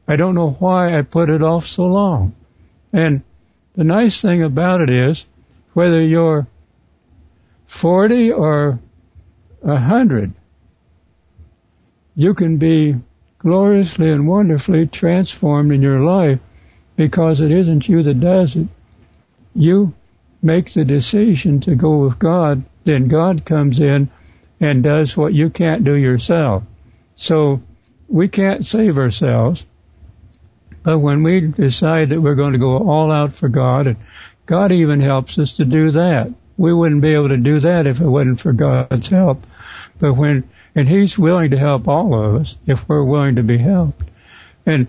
[0.07, 2.35] I don't know why I put it off so long.
[2.93, 3.23] And
[3.75, 5.25] the nice thing about it is,
[5.73, 6.47] whether you're
[7.67, 8.79] 40 or
[9.61, 10.33] 100,
[12.15, 12.95] you can be
[13.37, 16.39] gloriously and wonderfully transformed in your life
[16.95, 18.67] because it isn't you that does it.
[19.53, 19.93] You
[20.41, 24.09] make the decision to go with God, then God comes in
[24.59, 26.63] and does what you can't do yourself.
[27.15, 27.61] So
[28.07, 29.65] we can't save ourselves,
[30.87, 33.97] but when we decide that we're going to go all out for God, and
[34.45, 36.33] God even helps us to do that.
[36.55, 39.45] We wouldn't be able to do that if it wasn't for God's help.
[39.99, 43.57] But when, and He's willing to help all of us if we're willing to be
[43.57, 44.01] helped.
[44.65, 44.87] And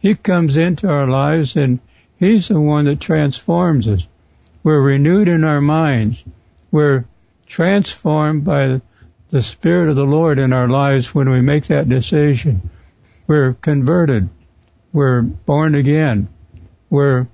[0.00, 1.78] he comes into our lives and
[2.18, 4.06] He's the one that transforms us.
[4.62, 6.22] We're renewed in our minds.
[6.70, 7.06] We're
[7.46, 8.82] transformed by
[9.30, 12.68] the Spirit of the Lord in our lives when we make that decision.
[13.26, 14.28] We're converted.
[14.92, 16.28] We're born again.
[16.90, 17.28] We're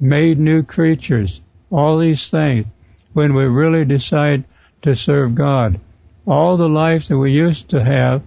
[0.00, 1.40] made new creatures.
[1.70, 2.66] All these things
[3.12, 4.44] when we really decide
[4.82, 5.80] to serve God.
[6.26, 8.22] All the life that we used to have,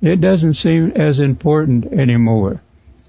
[0.00, 2.60] it doesn't seem as important anymore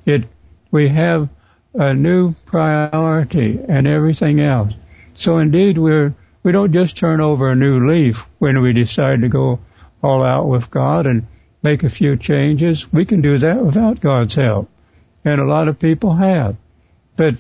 [0.05, 0.25] it
[0.71, 1.29] we have
[1.73, 4.73] a new priority and everything else.
[5.15, 6.13] So indeed we're
[6.43, 9.59] we don't just turn over a new leaf when we decide to go
[10.01, 11.27] all out with God and
[11.61, 12.91] make a few changes.
[12.91, 14.69] We can do that without God's help.
[15.25, 16.57] And a lot of people have.
[17.15, 17.35] But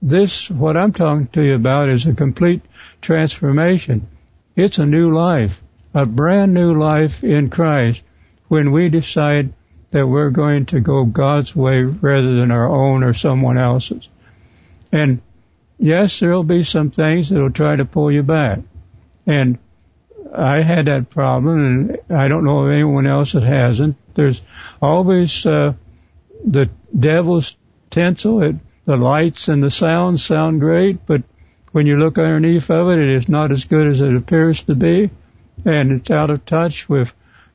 [0.00, 2.62] this, what I'm talking to you about is a complete
[3.00, 4.08] transformation.
[4.56, 5.62] It's a new life,
[5.94, 8.02] a brand new life in Christ
[8.48, 9.52] when we decide
[9.92, 14.08] that we're going to go God's way rather than our own or someone else's.
[14.90, 15.20] And
[15.78, 18.58] yes, there'll be some things that'll try to pull you back.
[19.26, 19.58] And
[20.34, 23.96] I had that problem, and I don't know of anyone else that hasn't.
[24.14, 24.40] There's
[24.80, 25.74] always uh,
[26.44, 27.56] the devil's
[27.90, 28.42] tinsel.
[28.42, 31.22] It, the lights and the sounds sound great, but
[31.70, 34.74] when you look underneath of it, it is not as good as it appears to
[34.74, 35.10] be,
[35.64, 37.12] and it's out of touch with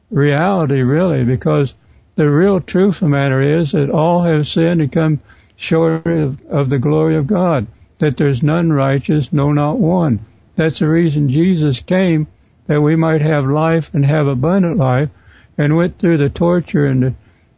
[0.09, 1.73] reality, really, because
[2.15, 5.19] the real truth of the matter is that all have sinned and come
[5.55, 7.67] short of, of the glory of God,
[7.99, 10.19] that there's none righteous, no, not one.
[10.55, 12.27] That's the reason Jesus came,
[12.65, 15.09] that we might have life and have abundant life,
[15.57, 17.13] and went through the torture and the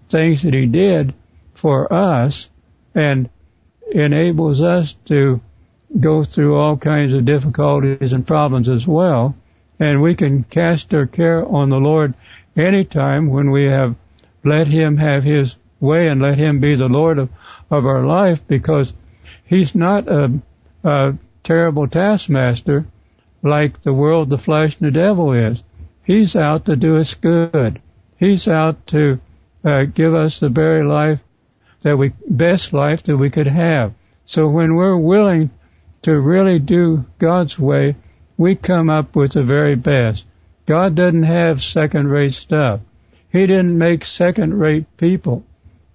[0.10, 1.14] things that he did
[1.60, 2.50] for us,
[2.96, 3.30] and
[3.92, 5.42] enables us to
[6.00, 9.36] go through all kinds of difficulties and problems as well.
[9.80, 12.14] And we can cast our care on the Lord
[12.56, 13.96] anytime when we have
[14.44, 17.30] let Him have His way and let Him be the Lord of,
[17.70, 18.94] of our life because
[19.46, 20.40] He's not a,
[20.84, 22.86] a terrible taskmaster
[23.42, 25.62] like the world, the flesh, and the devil is.
[26.04, 27.82] He's out to do us good.
[28.18, 29.20] He's out to
[29.64, 31.20] uh, give us the very life
[31.82, 33.94] that we, best life that we could have.
[34.26, 35.50] So when we're willing
[36.04, 37.96] to really do God's way,
[38.38, 40.26] we come up with the very best.
[40.66, 42.82] God doesn't have second rate stuff.
[43.32, 45.44] He didn't make second rate people.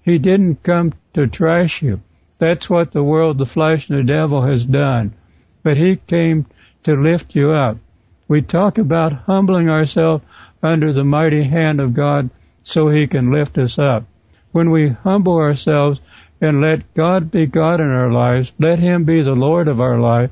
[0.03, 2.01] He didn't come to trash you.
[2.39, 5.15] That's what the world, the flesh, and the devil has done.
[5.63, 6.47] But he came
[6.83, 7.79] to lift you up.
[8.29, 10.25] We talk about humbling ourselves
[10.63, 12.31] under the mighty hand of God
[12.65, 14.05] so he can lift us up.
[14.55, 16.01] When we humble ourselves
[16.41, 19.99] and let God be God in our lives, let him be the Lord of our
[19.99, 20.31] life,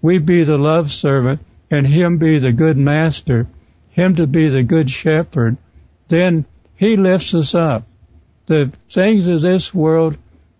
[0.00, 3.46] we be the love servant and him be the good master,
[3.90, 5.58] him to be the good shepherd,
[6.08, 6.46] then
[6.76, 7.86] he lifts us up.
[8.46, 10.16] The things of this world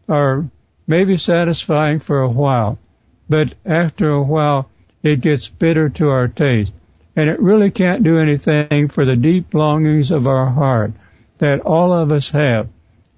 [0.06, 0.44] are
[0.86, 2.78] maybe satisfying for a while,
[3.26, 4.68] but after a while
[5.02, 6.72] it gets bitter to our taste.
[7.16, 10.92] And it really can't do anything for the deep longings of our heart
[11.38, 12.68] that all of us have.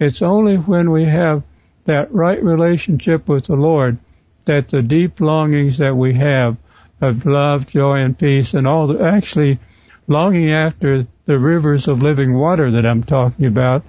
[0.00, 1.42] It's only when we have
[1.84, 3.98] that right relationship with the Lord
[4.46, 6.56] that the deep longings that we have
[7.00, 9.58] of love, joy, and peace, and all the actually
[10.06, 13.84] longing after the rivers of living water that I'm talking about,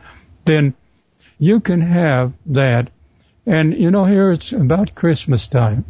[0.46, 0.74] then
[1.40, 2.90] you can have that.
[3.46, 5.86] And you know, here it's about Christmas time.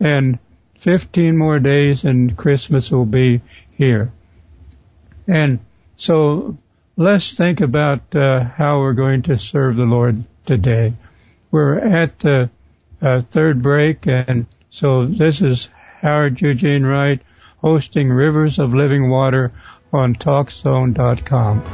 [0.00, 0.38] And
[0.80, 3.40] 15 more days and Christmas will be
[3.72, 4.12] here.
[5.26, 5.60] And
[5.96, 6.56] so
[7.00, 10.92] let's think about uh, how we're going to serve the Lord today.
[11.50, 12.50] We're at the
[13.00, 15.70] uh, third break, and so this is
[16.02, 17.22] Howard Eugene Wright
[17.56, 19.50] hosting Rivers of Living Water
[19.94, 21.64] on TalkZone.com.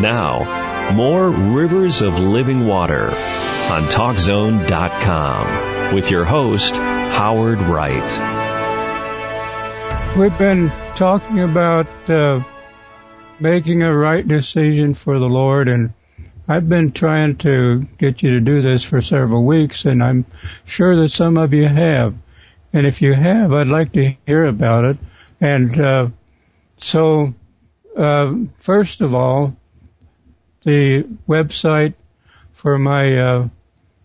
[0.00, 0.55] Now,
[0.94, 8.02] more Rivers of Living Water on TalkZone.com with your host, Howard Wright.
[10.16, 12.42] We've been talking about uh,
[13.40, 15.92] making a right decision for the Lord, and
[16.48, 20.24] I've been trying to get you to do this for several weeks, and I'm
[20.64, 22.14] sure that some of you have.
[22.72, 24.98] And if you have, I'd like to hear about it.
[25.40, 26.08] And uh,
[26.78, 27.34] so,
[27.96, 29.56] uh, first of all,
[30.66, 31.94] the website
[32.52, 33.48] for my uh,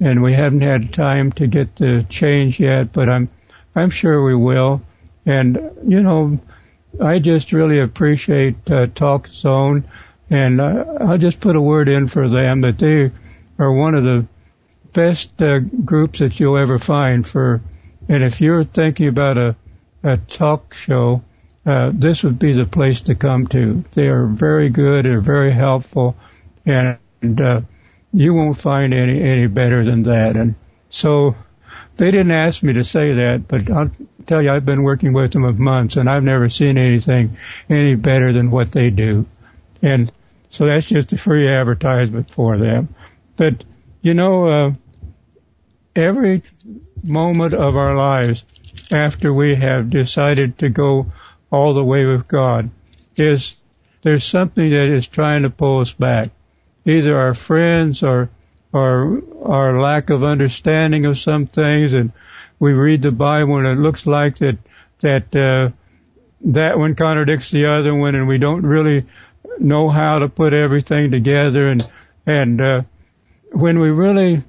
[0.00, 3.28] and we haven't had time to get the change yet, but I'm
[3.74, 4.80] I'm sure we will.
[5.26, 6.38] And you know,
[7.00, 9.84] I just really appreciate uh, Talk Zone,
[10.30, 13.10] and I'll just put a word in for them that they
[13.58, 14.26] are one of the
[14.92, 17.60] best uh, groups that you'll ever find for.
[18.08, 19.56] And if you're thinking about a
[20.02, 21.22] a talk show,
[21.66, 23.84] uh, this would be the place to come to.
[23.92, 26.16] They are very good, they're very helpful,
[26.64, 27.60] and, and uh,
[28.12, 30.36] you won't find any any better than that.
[30.36, 30.54] And
[30.90, 31.36] so
[31.96, 33.90] they didn't ask me to say that, but I'll
[34.26, 37.36] tell you, I've been working with them for months, and I've never seen anything
[37.68, 39.26] any better than what they do.
[39.82, 40.10] And
[40.50, 42.94] so that's just a free advertisement for them.
[43.36, 43.64] But
[44.02, 44.72] you know, uh,
[45.94, 46.42] every
[47.02, 48.44] moment of our lives
[48.92, 51.06] after we have decided to go
[51.50, 52.70] all the way with God
[53.16, 53.54] is
[54.02, 56.30] there's something that is trying to pull us back.
[56.84, 58.30] Either our friends or
[58.72, 62.12] or our lack of understanding of some things and
[62.58, 64.58] we read the Bible and it looks like that
[65.00, 65.74] that uh,
[66.42, 69.06] that one contradicts the other one and we don't really
[69.58, 71.90] know how to put everything together and
[72.26, 72.82] and uh,
[73.52, 74.44] when we really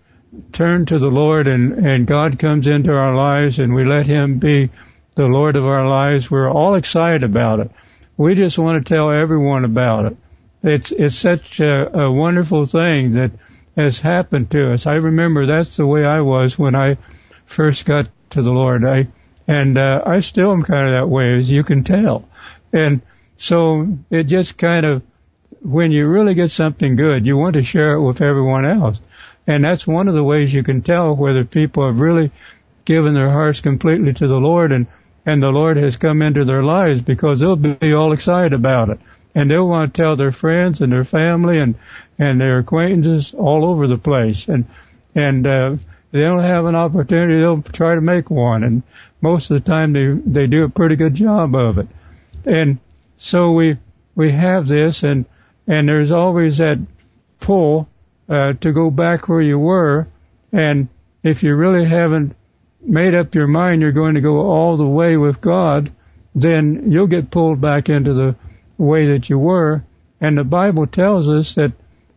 [0.51, 4.39] turn to the Lord and, and God comes into our lives and we let Him
[4.39, 4.69] be
[5.15, 7.71] the Lord of our lives, we're all excited about it.
[8.17, 10.17] We just want to tell everyone about it.
[10.63, 13.31] It's, it's such a, a wonderful thing that
[13.75, 14.85] has happened to us.
[14.85, 16.97] I remember that's the way I was when I
[17.45, 18.85] first got to the Lord.
[18.85, 19.07] I,
[19.47, 22.27] and, uh, I still am kind of that way as you can tell.
[22.71, 23.01] And
[23.41, 25.01] so it just kind of,
[25.63, 28.99] when you really get something good, you want to share it with everyone else.
[29.47, 32.31] And that's one of the ways you can tell whether people have really
[32.85, 34.85] given their hearts completely to the Lord and,
[35.25, 38.99] and the Lord has come into their lives because they'll be all excited about it.
[39.33, 41.73] And they'll want to tell their friends and their family and,
[42.19, 44.47] and their acquaintances all over the place.
[44.49, 44.65] And,
[45.15, 45.77] and, uh,
[46.11, 48.63] they don't have an opportunity, they'll try to make one.
[48.63, 48.83] And
[49.19, 51.87] most of the time they, they do a pretty good job of it.
[52.45, 52.79] And
[53.23, 53.77] so we,
[54.15, 55.25] we have this and,
[55.67, 56.79] and there's always that
[57.39, 57.87] pull
[58.27, 60.07] uh, to go back where you were.
[60.51, 60.87] And
[61.21, 62.35] if you really haven't
[62.81, 65.91] made up your mind you're going to go all the way with God,
[66.33, 68.35] then you'll get pulled back into the
[68.79, 69.83] way that you were.
[70.19, 71.73] And the Bible tells us that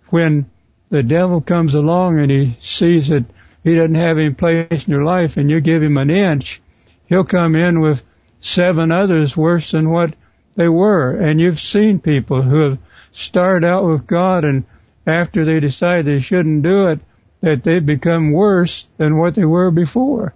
[0.08, 0.50] when
[0.88, 3.26] the devil comes along and he sees that
[3.62, 6.62] he doesn't have any place in your life and you give him an inch,
[7.08, 8.02] he'll come in with
[8.40, 10.14] seven others worse than what
[10.56, 11.10] they were.
[11.12, 12.78] And you've seen people who have
[13.12, 14.64] started out with God and
[15.06, 17.00] after they decide they shouldn't do it,
[17.40, 20.34] that they become worse than what they were before.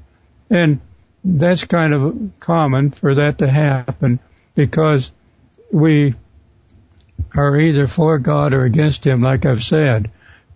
[0.51, 0.81] And
[1.25, 4.19] that's kind of common for that to happen
[4.55, 5.11] because
[5.73, 6.15] we
[7.35, 10.11] are either for God or against Him, like I've said.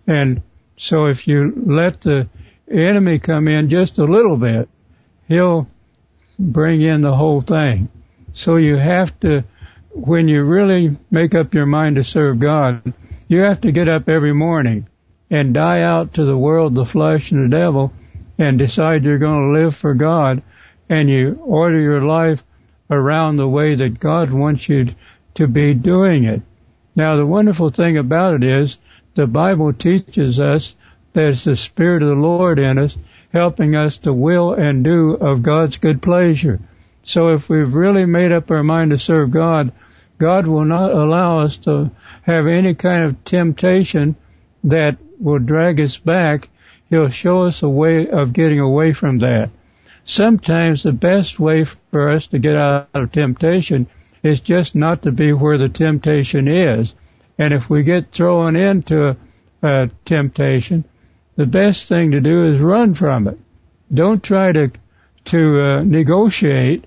[0.07, 0.41] And
[0.77, 2.27] so if you let the
[2.69, 4.69] enemy come in just a little bit,
[5.27, 5.67] he'll
[6.39, 7.89] bring in the whole thing.
[8.33, 9.43] So you have to,
[9.93, 12.93] when you really make up your mind to serve God,
[13.27, 14.87] you have to get up every morning
[15.29, 17.93] and die out to the world, the flesh, and the devil,
[18.37, 20.41] and decide you're going to live for God,
[20.89, 22.43] and you order your life
[22.89, 24.93] around the way that God wants you
[25.35, 26.41] to be doing it.
[26.95, 28.77] Now, the wonderful thing about it is
[29.15, 30.75] the Bible teaches us
[31.13, 32.97] there's the Spirit of the Lord in us,
[33.31, 36.59] helping us to will and do of God's good pleasure.
[37.03, 39.71] So if we've really made up our mind to serve God,
[40.17, 41.91] God will not allow us to
[42.21, 44.15] have any kind of temptation
[44.63, 46.49] that will drag us back.
[46.89, 49.49] He'll show us a way of getting away from that.
[50.05, 53.87] Sometimes the best way for us to get out of temptation
[54.21, 56.93] is just not to be where the temptation is.
[57.37, 59.17] And if we get thrown into a,
[59.61, 60.85] a temptation,
[61.35, 63.39] the best thing to do is run from it.
[63.93, 64.71] Don't try to
[65.25, 66.85] to uh, negotiate.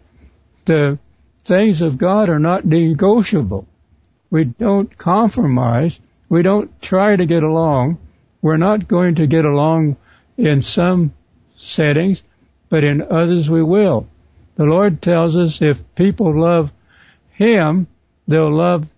[0.66, 0.98] The
[1.44, 3.66] things of God are not negotiable.
[4.30, 5.98] We don't compromise.
[6.28, 7.98] We don't try to get along.
[8.42, 9.96] We're not going to get along
[10.36, 11.14] in some
[11.56, 12.22] settings,
[12.68, 14.08] but in others we will.
[14.56, 16.72] The Lord tells us if people love
[17.32, 17.86] Him,
[18.26, 18.88] they'll love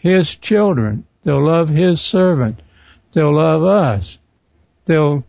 [0.00, 1.06] His children.
[1.22, 2.60] They'll love His servant.
[3.12, 4.18] They'll love us.
[4.86, 5.24] They'll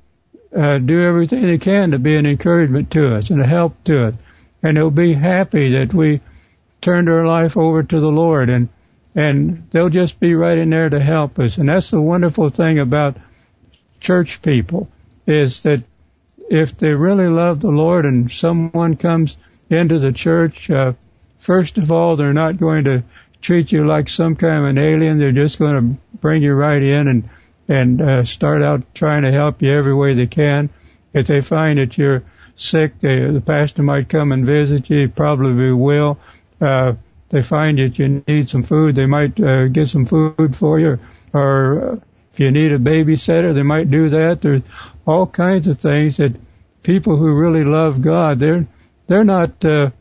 [0.55, 4.07] uh, do everything they can to be an encouragement to us and a help to
[4.07, 4.13] us.
[4.67, 6.19] And they'll be happy that we
[6.81, 8.67] turned our life over to the Lord and
[9.15, 11.57] and they'll just be right in there to help us.
[11.57, 13.15] And that's the wonderful thing about
[14.01, 14.89] church people
[15.25, 15.83] is that
[16.49, 19.37] if they really love the Lord and someone comes
[19.69, 20.93] into the church, uh,
[21.39, 23.03] first of all, they're not going to
[23.41, 25.17] treat you like some kind of an alien.
[25.17, 27.29] They're just going to bring you right in and
[27.69, 30.69] and uh, start out trying to help you every way they can.
[31.13, 32.23] If they find that you're
[32.57, 35.01] sick, the pastor might come and visit you.
[35.01, 36.19] He probably will
[36.59, 36.93] uh,
[37.29, 40.99] they find that you need some food, they might uh, get some food for you,
[41.33, 41.95] or uh,
[42.33, 44.41] if you need a babysitter, they might do that.
[44.41, 44.61] There's
[45.05, 46.35] all kinds of things that
[46.83, 48.65] people who really love God, they're
[49.07, 49.91] they're not uh,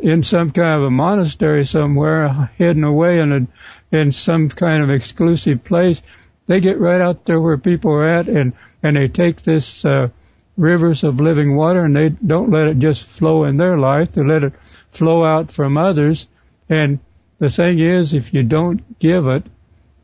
[0.00, 4.90] in some kind of a monastery somewhere, hidden away in a in some kind of
[4.90, 6.00] exclusive place.
[6.46, 10.08] They get right out there where people are at, and and they take this uh,
[10.56, 14.12] rivers of living water, and they don't let it just flow in their life.
[14.12, 14.54] They let it
[14.90, 16.26] flow out from others.
[16.68, 16.98] And
[17.38, 19.44] the thing is, if you don't give it,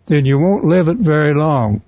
[0.07, 1.83] then you won't live it very long.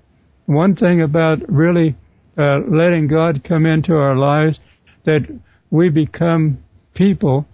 [0.45, 1.95] One thing about really
[2.37, 4.59] uh, letting God come into our lives,
[5.03, 5.23] that
[5.69, 6.57] we become
[6.93, 7.47] people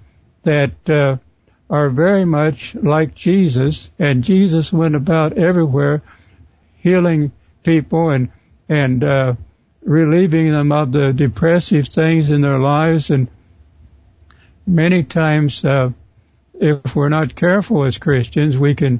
[0.43, 1.17] that uh,
[1.69, 6.01] are very much like Jesus, and Jesus went about everywhere
[6.77, 7.31] healing
[7.63, 8.29] people and
[8.69, 9.33] and uh,
[9.87, 13.29] relieving them of the depressive things in their lives and
[14.67, 15.91] many times, uh,
[16.59, 18.99] if we're not careful as Christians, we can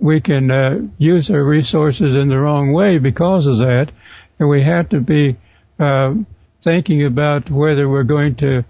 [0.00, 3.90] we can uh, use our resources in the wrong way because of that,
[4.38, 5.36] and we have to be
[5.78, 6.14] uh,
[6.62, 8.64] thinking about whether we're going to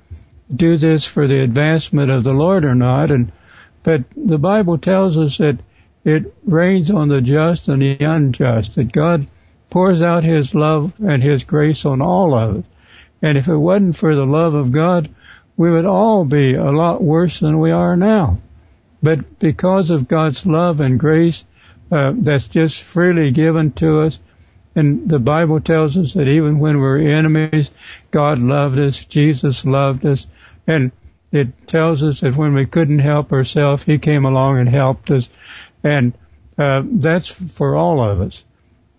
[0.54, 3.10] do this for the advancement of the Lord or not.
[3.10, 3.32] And
[3.82, 5.58] but the Bible tells us that
[6.04, 8.74] it rains on the just and the unjust.
[8.74, 9.26] That God
[9.70, 12.64] pours out His love and His grace on all of us.
[13.22, 15.08] And if it wasn't for the love of God,
[15.56, 18.38] we would all be a lot worse than we are now.
[19.02, 21.44] But because of God's love and grace
[21.90, 24.18] uh, that's just freely given to us,
[24.74, 27.70] and the Bible tells us that even when we we're enemies,
[28.10, 30.26] God loved us, Jesus loved us,
[30.66, 30.92] and
[31.32, 35.28] it tells us that when we couldn't help ourselves, He came along and helped us,
[35.82, 36.12] and
[36.56, 38.44] uh, that's for all of us.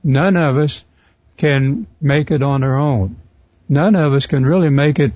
[0.04, 0.84] None of us
[1.38, 3.18] can make it on our own.
[3.68, 5.14] None of us can really make it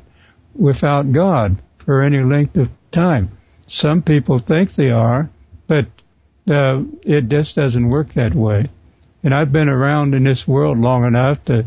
[0.55, 3.38] without God for any length of time.
[3.67, 5.29] Some people think they are,
[5.67, 5.88] but
[6.49, 8.65] uh, it just doesn't work that way.
[9.23, 11.65] And I've been around in this world long enough to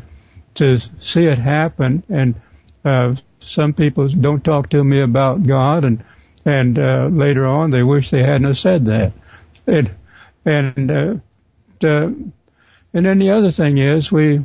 [0.55, 2.03] to see it happen.
[2.09, 2.35] And
[2.85, 6.05] uh, some people don't talk to me about God, and
[6.45, 9.13] and uh, later on they wish they hadn't said that.
[9.67, 9.91] And
[10.45, 12.09] and uh,
[12.97, 14.43] and then the other thing is we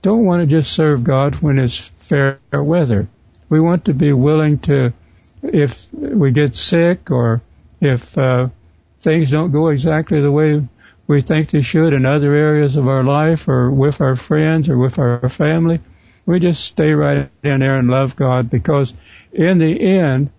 [0.00, 3.08] don't want to just serve God when it's fair weather.
[3.48, 4.92] We want to be willing to,
[5.42, 7.42] if we get sick or
[7.80, 8.50] if uh,
[9.00, 10.64] things don't go exactly the way
[11.08, 14.78] we think they should in other areas of our life or with our friends or
[14.78, 15.80] with our family,
[16.24, 18.94] we just stay right in there and love God because
[19.32, 20.30] in the end,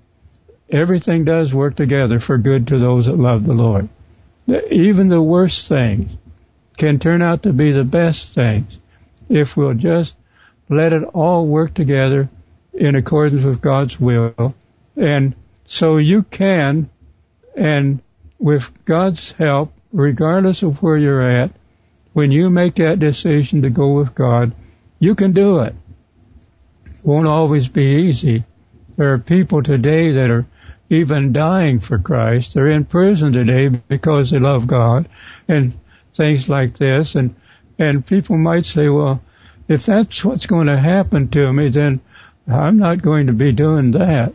[0.69, 3.89] everything does work together for good to those that love the Lord.
[4.71, 6.13] Even the worst things
[6.77, 8.79] can turn out to be the best things
[9.29, 10.15] if we'll just
[10.69, 12.29] let it all work together
[12.73, 14.55] in accordance with God's will.
[14.95, 16.89] And so you can,
[17.55, 18.01] and
[18.39, 21.51] with God's help, regardless of where you're at,
[22.13, 24.53] when you make that decision to go with God,
[24.99, 25.75] you can do it.
[26.85, 28.43] It won't always be easy.
[28.97, 30.45] There are people today that are
[30.89, 32.53] even dying for Christ.
[32.53, 35.07] They're in prison today because they love God
[35.47, 35.73] and
[36.21, 37.15] things like this.
[37.15, 37.35] And,
[37.79, 39.21] and people might say, well,
[39.67, 41.99] if that's what's going to happen to me, then
[42.47, 44.33] I'm not going to be doing that.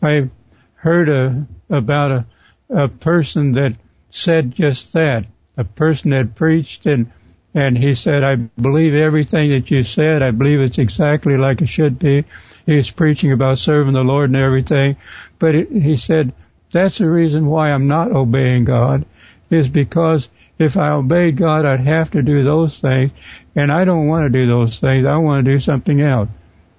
[0.00, 0.30] I
[0.74, 2.26] heard a, about a,
[2.68, 3.74] a person that
[4.10, 5.26] said just that.
[5.56, 7.10] A person had preached and
[7.56, 10.22] and he said, I believe everything that you said.
[10.24, 12.24] I believe it's exactly like it should be.
[12.66, 14.96] He was preaching about serving the Lord and everything.
[15.38, 16.32] But it, he said,
[16.72, 19.06] that's the reason why I'm not obeying God
[19.50, 20.28] is because
[20.58, 23.12] if I obeyed God, I'd have to do those things.
[23.54, 25.06] And I don't want to do those things.
[25.06, 26.28] I want to do something else.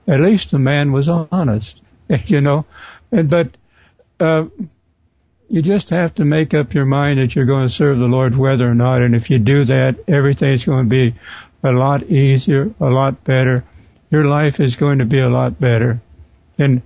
[0.08, 1.82] At least the man was honest,
[2.26, 2.66] you know.
[3.10, 3.58] But,
[4.20, 4.46] uh,
[5.48, 8.36] you just have to make up your mind that you're going to serve the Lord
[8.36, 9.02] whether or not.
[9.02, 11.16] And if you do that, everything's going to be
[11.64, 13.64] a lot easier, a lot better.
[14.10, 16.02] Your life is going to be a lot better.
[16.58, 16.82] And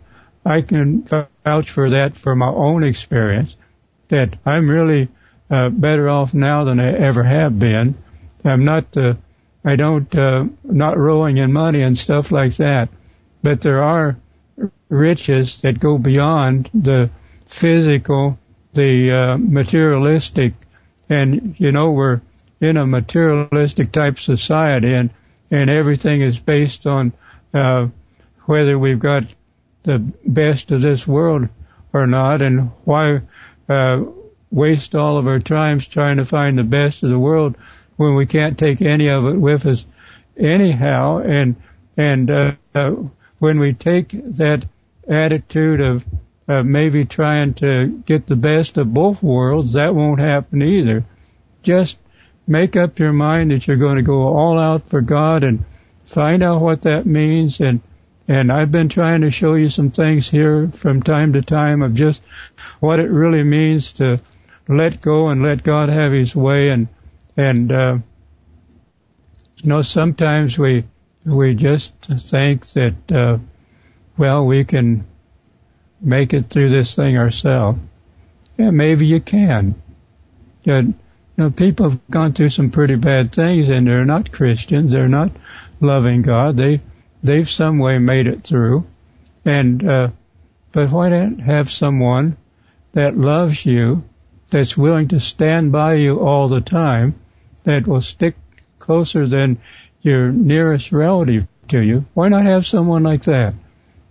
[0.46, 3.56] I can vouch for that from my own experience
[4.10, 5.10] that I'm really
[5.50, 7.95] uh, better off now than I ever have been.
[8.43, 9.16] I'm not, uh,
[9.66, 12.89] I don't, uh, not rolling in money and stuff like that,
[13.43, 14.18] but there are
[14.89, 17.10] riches that go beyond the
[17.45, 18.38] physical
[18.74, 20.54] the uh, materialistic,
[21.10, 22.22] and you know we're
[22.62, 25.10] in a materialistic type society, and
[25.52, 27.14] and everything is based on
[27.54, 27.88] uh,
[28.45, 29.24] whether we've got
[29.84, 31.47] the best of this world
[31.93, 33.22] or not, and why
[33.68, 34.04] uh,
[34.52, 37.56] waste all of our times trying to find the best of the world
[37.97, 39.86] when we can't take any of it with us
[40.38, 41.56] anyhow, and
[41.97, 42.91] and uh, uh,
[43.39, 44.66] when we take that
[45.08, 46.06] attitude of
[46.47, 51.04] uh, maybe trying to get the best of both worlds, that won't happen either.
[51.62, 51.97] Just
[52.47, 55.66] make up your mind that you're going to go all out for God and
[56.06, 57.82] find out what that means and
[58.28, 61.95] and I've been trying to show you some things here from time to time of
[61.95, 62.22] just
[62.80, 64.20] what it really means to
[64.70, 66.88] let go and let God have His way and
[67.36, 67.97] and uh,
[69.57, 70.86] you know sometimes we
[71.26, 73.38] we just think that uh,
[74.17, 75.05] well we can
[76.01, 77.80] make it through this thing ourselves.
[78.57, 79.82] Yeah, maybe you can.
[80.63, 80.93] You
[81.38, 84.91] know, people have gone through some pretty bad things and they're not Christians.
[84.91, 85.32] They're not
[85.80, 86.57] loving God.
[86.57, 86.82] They,
[87.24, 88.86] they've some way made it through.
[89.45, 90.09] And, uh,
[90.72, 92.38] but why not have someone
[92.91, 94.03] that loves you,
[94.50, 97.16] that's willing to stand by you all the time,
[97.64, 98.36] that will stick
[98.80, 99.60] closer than
[100.02, 102.06] your nearest relative to you?
[102.14, 103.54] Why not have someone like that?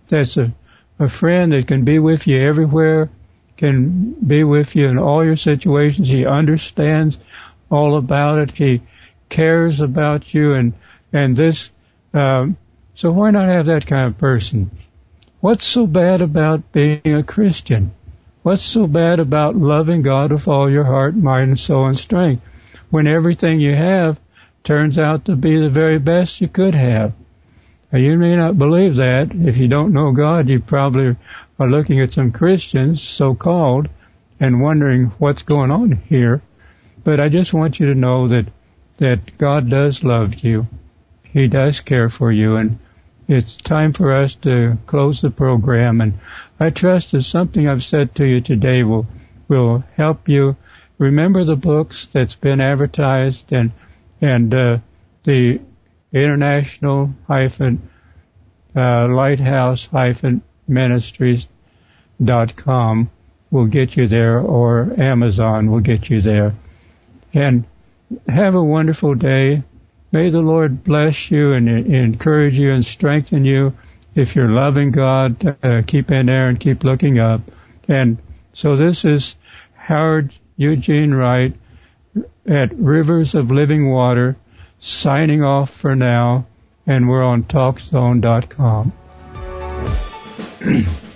[0.07, 0.53] That's a
[0.99, 3.09] a friend that can be with you everywhere,
[3.55, 6.09] can be with you in all your situations.
[6.09, 7.17] He understands
[7.71, 8.51] all about it.
[8.51, 8.81] He
[9.29, 10.73] cares about you, and
[11.13, 11.69] and this
[12.13, 12.57] um,
[12.95, 14.71] So why not have that kind of person?
[15.39, 17.93] What's so bad about being a Christian?
[18.41, 22.41] What's so bad about loving God with all your heart, mind, and soul and strength
[22.89, 24.17] when everything you have
[24.63, 27.11] turns out to be the very best you could have?
[27.91, 29.31] Now, you may not believe that.
[29.33, 31.17] If you don't know God, you probably
[31.59, 33.89] are looking at some Christians, so-called,
[34.39, 36.41] and wondering what's going on here.
[37.03, 38.45] But I just want you to know that,
[38.99, 40.65] that God does love you.
[41.23, 42.79] He does care for you and
[43.29, 46.19] it's time for us to close the program and
[46.59, 49.05] I trust that something I've said to you today will,
[49.47, 50.57] will help you
[50.97, 53.71] remember the books that's been advertised and,
[54.19, 54.77] and, uh,
[55.23, 55.61] the
[56.11, 57.89] international hyphen,
[58.75, 61.47] uh, lighthouse hyphen ministries
[62.23, 63.11] dot com
[63.51, 66.55] will get you there or Amazon will get you there.
[67.33, 67.65] And
[68.27, 69.63] have a wonderful day.
[70.11, 73.75] May the Lord bless you and, encourage you and strengthen you.
[74.15, 77.41] If you're loving God, uh, keep in there and keep looking up.
[77.87, 78.17] And
[78.53, 79.35] so this is
[79.75, 81.55] Howard Eugene Wright
[82.47, 84.35] at Rivers of Living Water
[84.79, 86.47] signing off for now.
[86.87, 88.93] And we're on TalkZone.com.